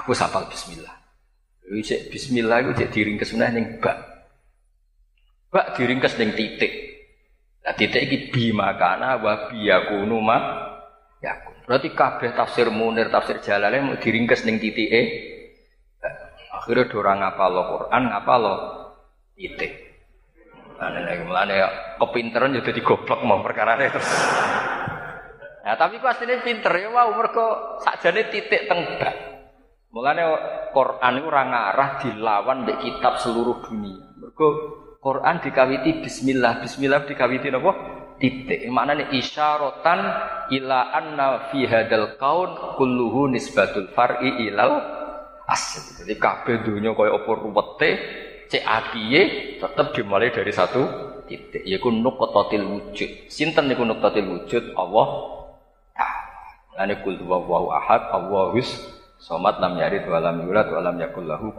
[0.00, 0.96] Aku sapal Bismillah.
[2.12, 3.96] Bismillah iku cek diringkes ning bak.
[5.52, 6.91] Bak diringkes ning titik.
[7.62, 10.38] Nah titik iki bima kana wa biyakunu ma
[11.22, 11.54] yakun.
[11.62, 15.30] Berarti kabeh tafsir Munir, tafsir Jalalain mau diringkes ning titike.
[16.52, 18.42] Akhirnya dorang ngapal Quran, ngapal
[19.38, 19.72] titik.
[20.82, 24.10] Nah, ya kepinteran jadi goblok mau perkara terus.
[25.62, 29.14] Nah, tapi pas ini pinter ya wow mergo sakjane titik tengah.
[29.94, 30.22] Mulane
[30.74, 34.18] Quran itu ora ngarah dilawan di kitab seluruh dunia.
[34.18, 34.48] Mergo
[35.02, 37.74] Quran dikawiti bismillah, bismillah dikawiti napa?
[38.22, 38.70] Titik.
[38.70, 39.98] Maknane isyaratan
[40.54, 44.78] ila anna fi hadal kaun kulluhu nisbatul far'i ilal
[45.50, 46.06] asl.
[46.06, 47.90] Jadi kabeh dunya kaya apa ruwete
[48.46, 49.22] cek apiye
[49.58, 50.86] tetap dimulai dari satu
[51.26, 53.26] titik yaiku nuqtatil wujud.
[53.26, 54.78] Sinten niku nuqtatil wujud?
[54.78, 55.06] Allah
[56.72, 58.80] Lani kul wahu ahad, Allahus
[59.20, 61.52] somat lam yari wa lam yulad wa lam yakul lahu.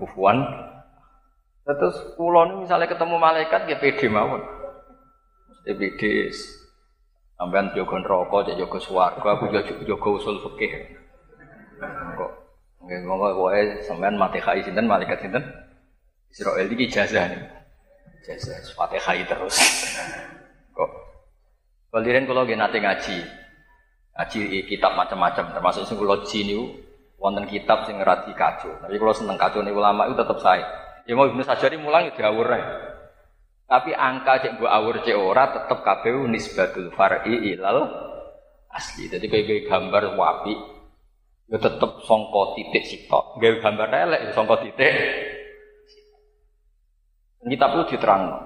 [1.64, 4.44] Terus kula ini misalnya ketemu malaikat ya pede mawon.
[5.48, 6.14] Mesti pede.
[7.40, 9.52] Sampean jaga neraka, cek jaga swarga, aku
[9.88, 10.72] jaga usul fikih.
[12.20, 12.32] Kok
[12.84, 15.44] nggih monggo pokoke sampean Fatihah sinten malaikat sinten?
[16.30, 17.42] Israel iki ijazah nih.
[18.24, 19.56] Ijazah Fatihah terus.
[20.76, 20.90] Kok
[21.94, 23.18] Kalian kalau nggih nate ngaji,
[24.18, 26.74] ngaji kitab macam-macam termasuk sing kula niku
[27.22, 28.74] wonten kitab sing ngerati kacau.
[28.82, 30.66] Tapi kalau seneng nih ulama itu tetap saya.
[31.04, 32.48] Ya mau Ibnu Sajari mulang ya diawur
[33.68, 37.90] Tapi angka cek gua awur cek ora tetap KPU nisbatul far'i ilal
[38.70, 39.10] asli.
[39.10, 40.54] Jadi kayak gambar wapi
[41.50, 43.42] ya tetap songko titik sitok.
[43.42, 44.94] Gawe gambar elek ya songko titik.
[47.44, 48.40] Kitab itu diterang.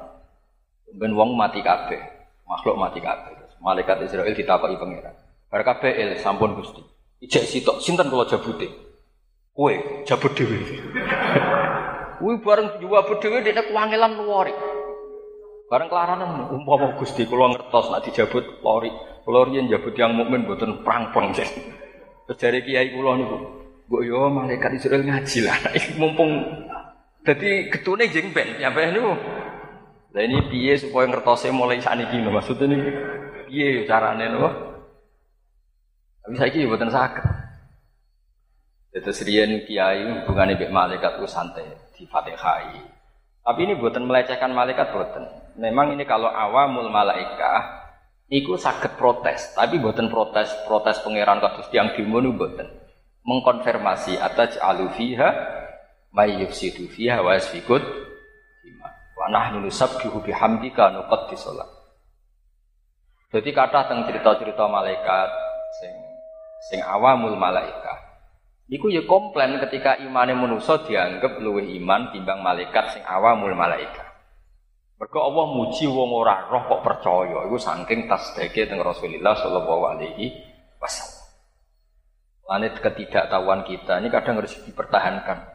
[0.98, 2.00] Ben wong mati kabeh,
[2.48, 3.38] makhluk mati kabeh.
[3.62, 5.14] Malaikat Israel ditakoki pangeran.
[5.52, 6.82] Bar kabeh sampun Gusti.
[7.22, 8.70] Ijek sitok sinten kula jabute.
[9.54, 9.74] Kowe
[10.06, 10.58] jabut dhewe.
[12.18, 14.54] Kuwi bareng jabut dhewe dekne kuwangelan luwari.
[15.70, 18.90] Bareng kelaranan umpama Gusti kula ngertos nek dijabut lori.
[19.22, 21.36] Kula riyen jabut yang mukmin mboten prang-prang.
[21.36, 23.38] Terus dari kiai kula niku,
[23.86, 25.58] mbok yo malaikat Israel ngaji lah.
[26.02, 26.32] Mumpung
[27.22, 29.14] dadi getune jeng ben, nyampe niku.
[30.16, 32.92] Lah ini piye supaya ngertose mulai sakniki lho maksudnya niki.
[33.52, 34.50] Piye carane lho?
[36.26, 37.26] Tapi kira buatan sakit.
[38.98, 42.78] Itu serian kiai hubungannya dengan malaikat itu santai di fatihai.
[43.42, 45.26] Tapi ini buatan melecehkan malaikat buatan.
[45.58, 47.88] Memang ini kalau awamul malaikah
[48.28, 52.68] Iku sakit protes, tapi buatan protes protes pangeran kados tiang demo nu buatan
[53.24, 55.32] mengkonfirmasi atas alufiha
[56.12, 57.80] may yufsidu fiha wa yasfikut
[59.16, 61.56] wa nahnu nusabbihu bihamdika nuqaddisu
[63.28, 65.30] Jadi kata tentang cerita-cerita malaikat
[65.80, 65.96] sing
[66.68, 68.07] sing awamul malaika.
[68.68, 74.04] Iku ya komplain ketika imane manusa dianggap luwih iman timbang malaikat sing awamul malaika.
[75.00, 80.36] Mergo Allah muji wong ora roh kok percaya iku saking tasdeke teng Rasulullah sallallahu alaihi
[80.84, 81.32] wasallam.
[82.48, 85.48] Lanet ketidaktahuan kita ini kadang harus dipertahankan.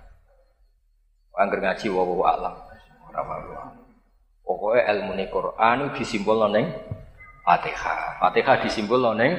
[1.37, 2.55] Angger ngaji wa wa alam.
[4.41, 6.73] Pokoknya ilmu Quran disimpul neng
[7.45, 8.25] Fatihah.
[8.25, 9.37] Fatihah disimpul neng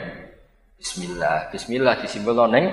[0.84, 1.48] Bismillah.
[1.48, 2.68] Bismillah disimbol neng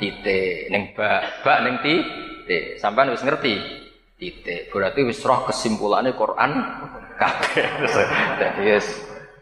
[0.00, 2.80] titik, neng bak, bak neng titik.
[2.80, 3.52] Sampai wis ngerti
[4.16, 4.72] titik.
[4.72, 6.56] Berarti wis roh kesimpulannya Quran
[7.20, 7.68] kabeh.
[8.40, 8.88] Jadi yes.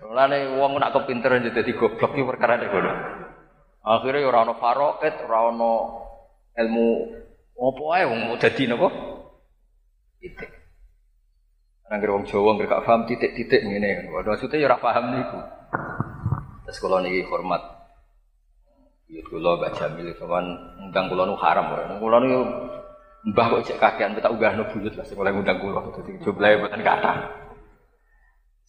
[0.02, 2.92] Mulane wong nak kepinteran jadi goblok iki perkara nek ngono.
[3.84, 5.72] Akhirnya ora ono faroet, ora ono
[6.56, 6.88] ilmu
[7.54, 8.88] apa ae wong mau dadi napa?
[10.16, 10.50] Titik.
[11.92, 14.08] Nangger wong Jawa nggak gak paham titik-titik ngene.
[14.10, 15.38] Waduh maksudnya ya ora paham niku.
[16.64, 17.77] Terus niki hormat
[19.08, 20.46] Iya kula Mbak Jamil kawan
[20.84, 21.96] undang kula nu haram ora.
[21.96, 22.44] Kula nu
[23.32, 26.84] mbah kok cek kakean kita ugahno buyut lah sing oleh undang kula dadi jumlahe mboten
[26.84, 27.16] kathah.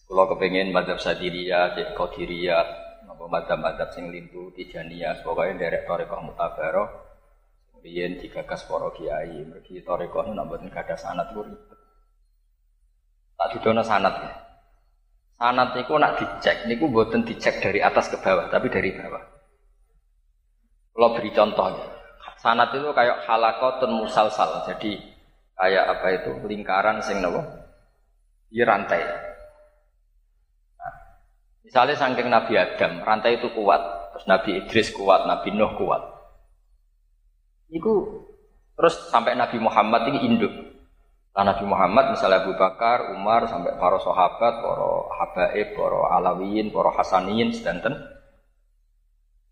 [0.08, 2.66] Kula kepengin madzhab Sadiriyah, cek Qadiriyah,
[3.06, 6.88] napa madzhab-madzhab sing lintu Tijaniyah, pokoke nderek tarekah mutabaroh.
[7.80, 11.78] Riyen digagas para kiai, mergi tarekah nu mboten gadah sanad ku ribet.
[13.38, 14.32] Tak didono sanad ya.
[15.38, 19.29] Sanad niku nak dicek niku mboten dicek dari atas ke bawah, tapi dari bawah.
[20.90, 21.70] Kalau beri contoh,
[22.40, 24.64] sanat itu kayak halakotun musalsal.
[24.66, 24.96] Jadi
[25.54, 27.44] kayak apa itu lingkaran sing nopo,
[28.48, 29.04] di rantai.
[30.80, 30.94] Nah,
[31.62, 33.80] misalnya saking Nabi Adam, rantai itu kuat,
[34.16, 36.02] terus Nabi Idris kuat, Nabi Nuh kuat.
[37.70, 38.26] Itu
[38.74, 40.50] terus sampai Nabi Muhammad ini induk.
[41.30, 44.88] Nah, Nabi Muhammad misalnya Abu Bakar, Umar sampai para sahabat, para
[45.22, 47.94] habaib, para alawiyin, para hasaniyin sedanten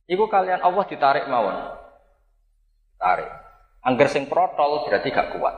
[0.09, 1.57] Iku kalian Allah ditarik mawon.
[2.97, 3.31] Tarik.
[3.85, 5.55] Angger sing protol berarti gak kuat.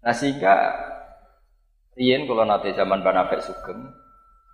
[0.00, 0.54] Nah sehingga
[1.94, 3.86] Rien kalau nanti zaman Banafek Sugeng,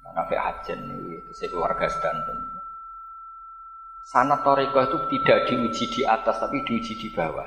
[0.05, 2.39] Banafek Hajen itu saya keluarga sedanten.
[4.11, 7.47] sanat toriko itu tidak diuji di atas tapi diuji di bawah.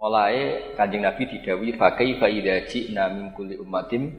[0.00, 4.16] Mulai kanjeng Nabi didawi pakai faidah ji'na min kulli ummatim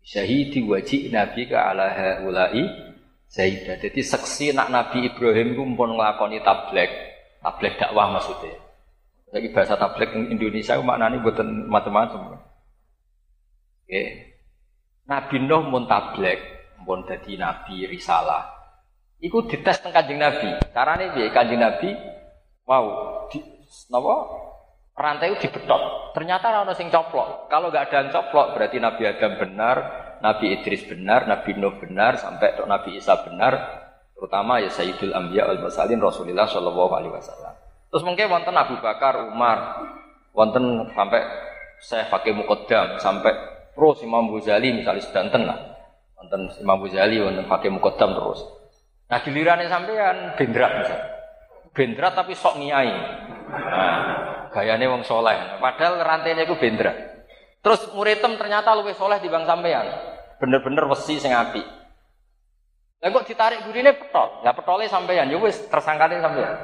[0.00, 2.89] syahidi wajib Nabi ke ala haulai
[3.30, 3.78] Zaidah.
[3.78, 6.90] Jadi seksi nak Nabi Ibrahim pun ngelakoni tablek,
[7.38, 8.58] tablek dakwah maksudnya.
[9.30, 12.42] Jadi bahasa tablek Indonesia maknanya buatan macam-macam.
[13.86, 14.02] Oke.
[15.06, 16.38] Nabi Nuh pun tablek,
[16.82, 18.50] pun jadi Nabi risalah.
[19.22, 20.50] Iku dites teng Kanjeng Nabi.
[20.74, 21.30] Carane piye?
[21.30, 21.94] Kanjeng Nabi
[22.66, 22.86] wow,
[23.30, 23.38] di
[23.90, 24.14] napa?
[24.94, 26.12] Rantai dibetot.
[26.12, 27.46] Ternyata orang sing coplok.
[27.46, 29.76] Kalau nggak ada yang coplok berarti Nabi Adam benar,
[30.20, 33.80] Nabi Idris benar, Nabi Nuh benar, sampai dok Nabi Isa benar.
[34.16, 37.56] Terutama ya Sayyidul Anbiya al Mursalin Rasulullah Shallallahu Alaihi Wasallam.
[37.88, 39.80] Terus mungkin wonten Abu Bakar, Umar,
[40.36, 41.24] wonten sampai
[41.80, 43.32] saya pakai mukodam sampai
[43.72, 45.58] terus Imam Ghazali misalnya sedanten lah.
[46.20, 48.44] Wonten Imam Ghazali wonten pakai mukodam terus.
[49.08, 51.08] Nah gilirannya sampean bendrat misalnya.
[51.72, 52.92] Bendrat tapi sok niai.
[53.50, 55.58] Nah, gayane wong soleh.
[55.58, 57.09] Padahal rantainya itu bendrat.
[57.60, 59.86] Terus muridem ternyata lebih soleh di bang sampean.
[60.40, 61.60] Bener-bener wesi sing api.
[63.00, 64.40] Lah kok ditarik gurine petol.
[64.40, 66.56] Lah petole sampean ya wis tersangkane sampean.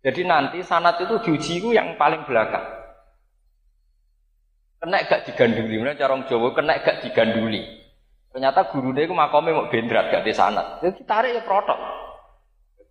[0.00, 2.64] Jadi nanti sanat itu diuji itu yang paling belakang.
[4.78, 7.66] Kena gak diganduli, mana cara Jawa kena gak diganduli.
[8.30, 10.78] Ternyata guru itu makomnya mau bendrat gak di sana.
[10.78, 11.74] Jadi tarik ya protok.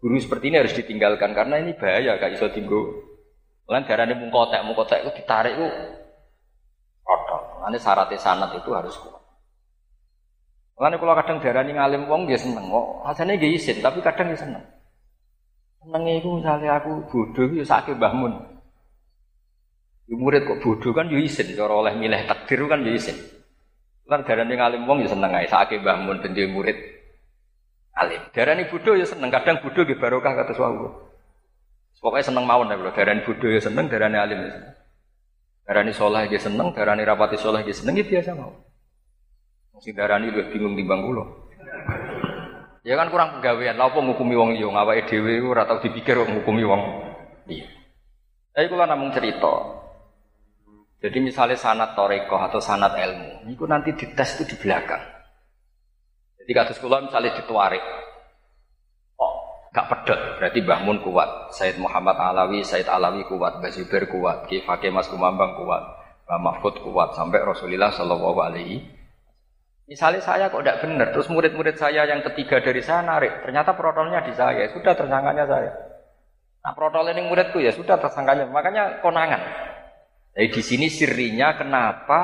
[0.04, 3.08] Guru seperti ini harus ditinggalkan karena ini bahaya gak iso tinggu.
[3.72, 5.68] Lain darahnya mungkotek, mungkotek itu ditarik itu
[7.08, 7.64] protok.
[7.64, 9.24] Nanti syaratnya sanat itu harus kuat.
[10.78, 12.88] Lain kalau kadang darahnya ngalim wong dia seneng kok.
[13.08, 14.64] Hasilnya dia izin tapi kadang dia seneng.
[15.80, 18.36] Senengnya itu misalnya aku bodoh ya sakit bahmun.
[20.12, 21.56] Ya murid kok bodoh kan ya izin.
[21.56, 23.16] Cara oleh milih takdir kan ya izin.
[24.06, 26.78] Lan darani ngalim wong ya seneng ae sakake Mbah Mun ben murid
[27.98, 28.22] alim.
[28.32, 31.10] Darani bodho ya seneng, kadang bodho nggih barokah kata wau.
[31.98, 34.74] Pokoknya seneng mawon ya, darani bodho ya seneng, darani alim ya seneng.
[35.68, 38.56] Darani soleh ya seneng, darani rapati soleh ya seneng ya biasa mau.
[39.84, 41.28] Sing darani luwih bingung timbang kula.
[42.88, 46.64] Ya kan kurang penggawean, lha apa ngukumi wong liya ngawake dhewe ora tau dipikir ngukumi
[46.64, 46.82] wong
[47.52, 47.68] liya.
[48.56, 49.54] Tapi kula namung cerita,
[50.98, 55.04] jadi misalnya sanat toreko atau sanat ilmu, itu nanti dites itu di belakang.
[56.42, 57.84] Jadi kasus kula misalnya dituarik,
[59.78, 63.70] gak pedot, berarti Mbah Mun kuat, Said Muhammad Alawi, Said Alawi kuat, Mbah
[64.10, 65.84] kuat, Ki Fakih Mas Kumambang kuat,
[66.26, 68.98] Mbah Mahfud kuat, sampai Rasulullah Shallallahu Alaihi
[69.88, 74.20] Misalnya saya kok tidak benar, terus murid-murid saya yang ketiga dari saya narik, ternyata protolnya
[74.26, 75.72] di saya, ya sudah tersangkanya saya.
[76.66, 79.40] Nah protol ini muridku ya sudah tersangkanya, makanya konangan.
[80.36, 82.20] Jadi di sini sirinya kenapa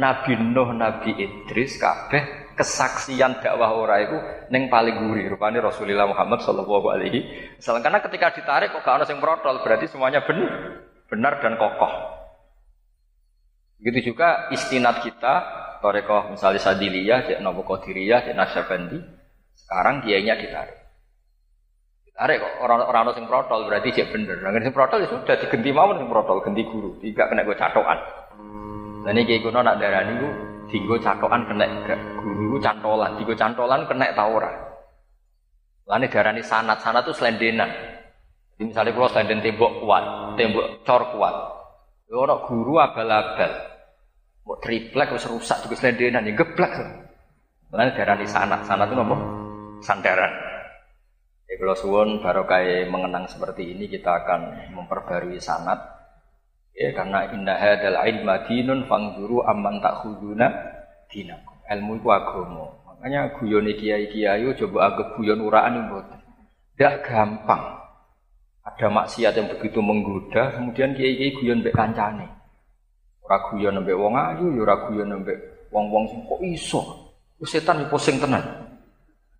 [0.00, 4.16] Nabi Nuh, Nabi Idris, kabeh kesaksian dakwah ora itu
[4.50, 7.20] neng paling gurih rupanya Rasulullah Muhammad Shallallahu Alaihi
[7.58, 10.50] Wasallam karena ketika ditarik kok gak ada yang protol berarti semuanya benar
[11.10, 11.92] benar dan kokoh
[13.82, 18.98] begitu juga istinat kita Torekoh misalnya Sadiliyah, Cek Nopo Qadiriyah, Cek Nasyabendi
[19.52, 20.84] sekarang kiainya ditarik
[22.14, 24.38] Tarik kok orang-orang sing protol berarti cek bener.
[24.38, 26.94] Nah, sing protol ya sudah digenti mawon sing protol, ganti guru.
[27.02, 27.98] Tidak kena gue catokan.
[29.02, 30.14] Nah ini kayak kuno nak darah nih
[30.72, 31.66] gue catokan kena
[32.18, 34.50] guru cantolan, tigo cantolan kena taura.
[35.84, 37.68] Lalu darah ini sanat, sanat tuh selendenan.
[38.56, 40.04] Jadi misalnya kalau selenden tembok kuat,
[40.40, 41.34] tembok cor kuat.
[42.14, 43.52] Orang guru abal-abal.
[44.44, 46.32] Mau triplek harus rusak juga selendenan, ya.
[47.74, 49.16] Lalu darah ini sanat, sanat itu nopo
[49.84, 50.32] sandaran.
[51.44, 55.93] Ya kalau suwon barokah mengenang seperti ini kita akan memperbarui sanat
[56.74, 60.50] ya karena indah hadal ilma dinun fangduru amman takhuduna
[61.08, 61.54] dinakum.
[61.64, 62.66] Ilmu itu agama.
[62.84, 66.06] Makanya guyon kiai-kiai coba agak guyon uraan buat.
[66.74, 67.80] Tidak gampang.
[68.64, 72.26] Ada maksiat yang begitu menggoda, kemudian kiai-kiai guyon mbek kancane.
[73.24, 76.80] Ora guyon mbek wong ayu, ya ora guyon mbek wong-wong sing kok iso.
[77.44, 78.40] Setan pusing tenan.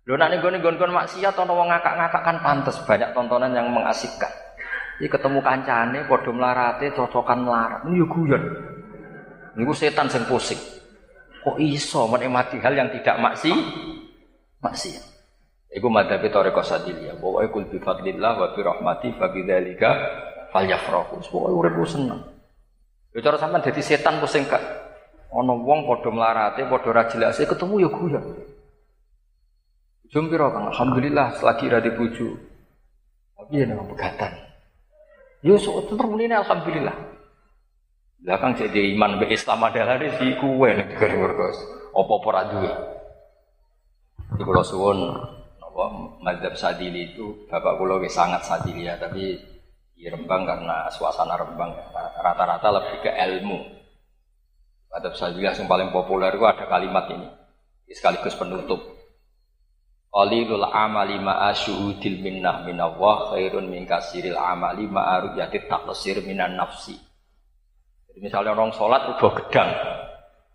[0.05, 4.29] Lho nek ning gone-gone maksiat ana wong ngakak-ngakak kan pantes banyak tontonan yang mengasikkan.
[4.95, 7.81] Iki ketemu kancane padha mlarate cocokan melarat.
[7.91, 8.43] Yo guyon.
[9.59, 10.59] Niku setan sing pusing.
[11.43, 13.51] Kok iso menikmati hal yang tidak maksi
[14.63, 15.03] maksiat.
[15.75, 17.19] Iku madhabi tariqah sadiliyah.
[17.19, 19.89] Pokoke kul bi fadlillah wa bi rahmati fa bidzalika
[20.55, 21.19] falyafrahu.
[21.27, 22.23] Pokoke urip seneng.
[23.11, 24.63] Yo cara sampean dadi setan pusing kak.
[25.35, 28.23] Ana wong padha mlarate, padha ra jelase ketemu yo guyon.
[30.07, 30.47] Jum piro?
[30.47, 32.39] Alhamdulillah selagi ra dibuju.
[33.35, 34.44] Tapi ya nang pegatan.
[35.45, 36.97] Yo sok tetep muni alhamdulillah.
[38.25, 41.61] Lah Kang jadi iman be Islam adalah di si kuwe nek digareng mergos.
[41.93, 42.71] Apa-apa ra duwe.
[44.33, 45.13] Di kula suwun
[45.61, 45.83] apa
[46.25, 49.37] mazhab Sadili itu bapak kula sangat Sadili ya, tapi
[49.93, 53.59] di Rembang karena suasana Rembang rata-rata lebih ke ilmu.
[54.89, 57.29] Mazhab Sadili yang paling populer itu ada kalimat ini
[57.93, 58.94] sekaligus penutup.
[60.15, 66.95] Qalilul amali ma'a syuhudil minnah minallah khairun min kasiril amali ma'a ru'yati taqsir minan nafsi.
[68.07, 69.75] Jadi misalnya orang sholat rubah gedang,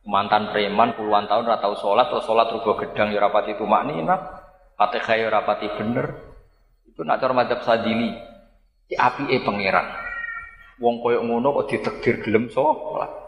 [0.09, 4.17] mantan preman puluhan tahun ora tau sholat atau sholat rubah gedang ya rapati itu maknina.
[4.81, 6.09] Fatihah ya rapati bener.
[6.89, 8.17] Itu nak cara madzhab sadili.
[8.89, 9.93] Di api e pangeran.
[10.81, 13.20] Wong koyo ngono kok ditekdir gelem sholat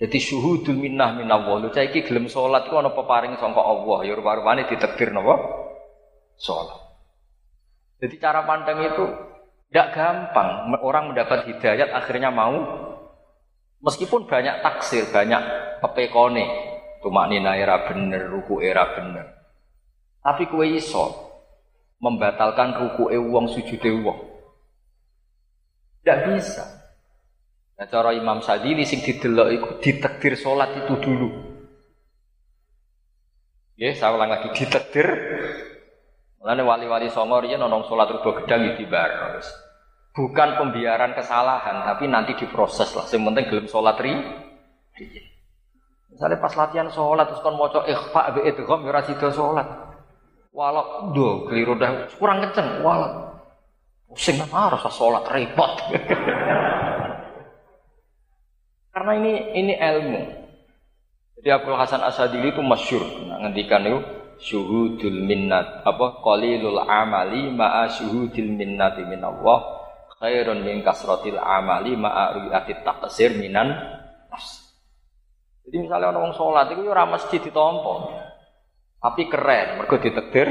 [0.00, 1.60] jadi syuhudul minnah minallah.
[1.60, 4.08] Lu saiki gelem sholat ku ana peparing sangka Allah.
[4.08, 5.36] Ya rupa-rupane ditekdir napa?
[6.40, 6.80] Sholat.
[8.00, 9.04] Jadi cara pandang itu
[9.68, 10.72] tidak gampang.
[10.80, 12.88] Orang mendapat hidayat akhirnya mau.
[13.84, 15.40] Meskipun banyak taksir, banyak
[15.80, 16.44] pepekone,
[17.00, 19.24] cuma nina era bener, ruku era bener.
[20.20, 21.32] Tapi kue iso
[21.96, 24.20] membatalkan ruku e wong sujud e wong.
[26.00, 26.79] Tidak bisa.
[27.80, 31.32] Nah, cara Imam Sadili sing didelok iku ditakdir salat itu dulu.
[33.80, 35.08] Ya, saya ulang lagi ditakdir.
[36.44, 39.40] Mulane wali-wali songo riyen ana salat rubo gedang iki bar
[40.14, 43.06] bukan pembiaran kesalahan, tapi nanti diproses lah.
[43.08, 44.12] Yang penting gelem sholat ri.
[46.10, 49.66] Misalnya pas latihan sholat terus kan mau coba ikhfa be idgham ya sida sholat.
[50.50, 53.38] Walau do keliru dah kurang kenceng, walau
[54.10, 55.72] pusing kan harus sholat repot.
[58.90, 60.22] Karena ini ini ilmu.
[61.40, 63.98] Jadi Abdul Hasan Asadili itu masyur, nah, ngendikan itu
[64.40, 69.80] syuhudul minnat apa qalilul amali ma'a syuhudil minnati minallah
[70.20, 73.72] khairun min kasrotil amali ma'a ru'yati taqsir minan
[74.28, 74.76] nafs.
[75.64, 78.10] Jadi misalnya orang sholat itu ya ora mesti ditompo.
[79.00, 80.48] Tapi keren, mergo ditakdir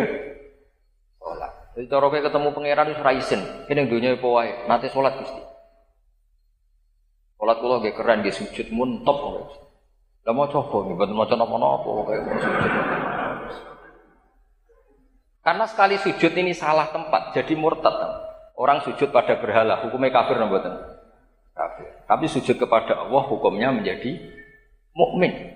[1.21, 1.51] sholat.
[1.77, 3.41] Jadi cara ketemu pangeran wis ra isin.
[3.69, 5.41] Kene dunya apa wae, nate sholat Gusti.
[7.39, 9.47] Sholat kula nggih keren nggih sujud mun top.
[10.27, 12.71] Lah mau coba nggih mboten maca napa-napa kayak sujud.
[15.39, 17.95] Karena sekali sujud ini salah tempat, jadi murtad.
[18.59, 20.75] Orang sujud pada berhala, hukumnya kafir mboten?
[21.55, 22.03] Kafir.
[22.11, 24.19] Tapi sujud kepada Allah hukumnya menjadi
[24.91, 25.55] mukmin.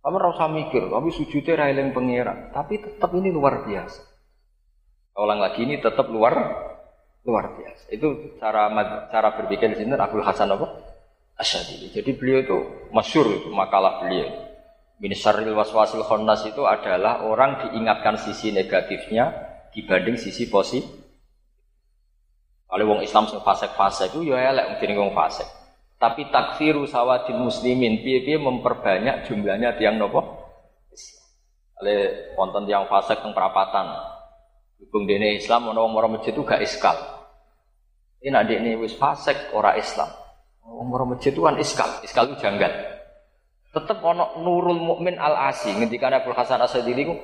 [0.00, 2.48] Kamu rasa mikir, tapi sujudnya railing pengira.
[2.56, 4.00] Tapi tetap ini luar biasa.
[5.12, 6.34] Ulang lagi ini tetap luar
[7.28, 7.92] luar biasa.
[7.92, 8.72] Itu cara
[9.12, 10.64] cara berpikir sini Abdul Hasan apa?
[11.36, 11.92] Asyadili.
[11.92, 12.58] Jadi beliau itu
[12.88, 14.48] masyur itu makalah beliau.
[14.98, 19.30] Min syarril waswasil khonnas itu adalah orang diingatkan sisi negatifnya
[19.70, 20.98] dibanding sisi positif
[22.68, 25.48] kalau wong Islam sing fasik-fasik itu ya elek mungkin wong fasik.
[25.96, 30.20] Tapi takfiru sawadil muslimin piye-piye memperbanyak jumlahnya tiang nopo?
[31.80, 33.88] Oleh wonten tiang fasik teng perapatan.
[34.78, 37.17] Hubung dene Islam ono wong masjid itu gak iskal.
[38.18, 40.10] Ini nak ini wis fasik ora Islam.
[40.66, 42.70] Wong moro masjid itu kan iskal, iskal itu janggal.
[43.72, 47.14] Tetep ono nurul mukmin al asi ngendikane Abdul Hasan Asadili ku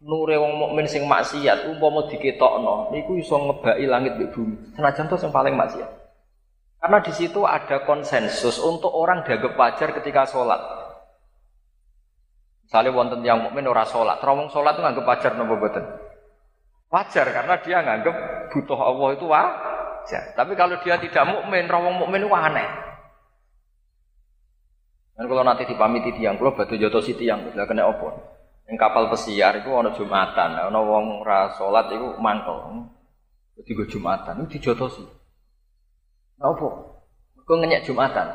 [0.00, 4.56] nure wong mukmin sing maksiat umpama diketokno niku iso ngebaki langit mbek bumi.
[4.74, 5.90] Senajan to sing paling maksiat.
[6.80, 10.60] Karena di situ ada konsensus untuk orang dianggap wajar ketika sholat.
[12.64, 15.84] Misalnya wonten yang mukmin ora sholat, terowong sholat itu nganggap wajar nopo boten?
[16.88, 18.16] Wajar karena dia nganggap
[18.50, 19.26] butuh Allah itu
[20.00, 20.32] wajar.
[20.32, 22.68] Tapi kalau dia tidak mukmin, rawong mukmin itu aneh.
[25.20, 28.16] Dan kalau nanti dipamiti tiang, kalau batu joto si tiang, tidak kena opor.
[28.64, 32.88] Yang kapal pesiar itu ono Jumatan, ono wong ra salat iku mangkel.
[33.60, 35.04] Go Jumatan itu dijotosi.
[36.40, 36.68] Napa?
[37.44, 38.32] Kok ngenyek Jumatan.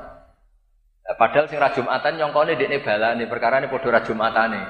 [1.17, 2.77] Padahal sing ra Jumatan nyongkone dekne
[3.25, 4.61] perkara ini padha ra Jumatane.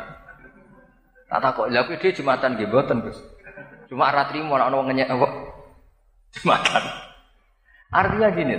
[1.28, 3.20] Tak takok, lha kuwi Jumatan nggih mboten, Gus.
[3.92, 5.55] Cuma ra trimo nek ono wong ngenyek apa?
[6.36, 6.84] Jumatan.
[7.96, 8.56] Artinya gini,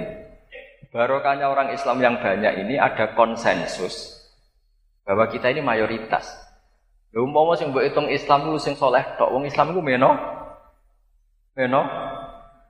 [0.89, 4.16] barokahnya orang Islam yang banyak ini ada konsensus
[5.05, 6.24] bahwa kita ini mayoritas.
[7.12, 10.11] Lha umpama sing hitung Islam iku sing soleh tok, wong Islam iku meno
[11.57, 11.83] meno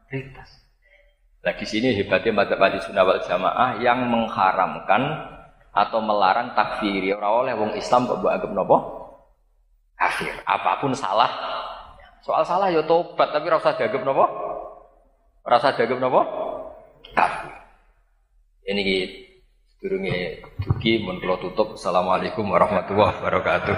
[0.06, 0.66] prioritas.
[1.46, 5.02] Lagi sini hebatnya madzhab ahli sunnah wal jamaah yang mengharamkan
[5.70, 8.76] atau melarang takfiri ora oleh wong Islam kok mbok anggap napa?
[9.96, 10.34] Kafir.
[10.42, 11.30] Apa pun salah.
[12.26, 14.26] Soal salah ya tobat tapi ora usah dianggap napa?
[15.46, 16.22] Usah dianggap napa?
[17.14, 17.54] Kafir.
[18.66, 19.18] Ini gitu.
[19.78, 21.78] Durunge dugi mun tutup.
[21.78, 23.76] Assalamualaikum warahmatullahi wabarakatuh.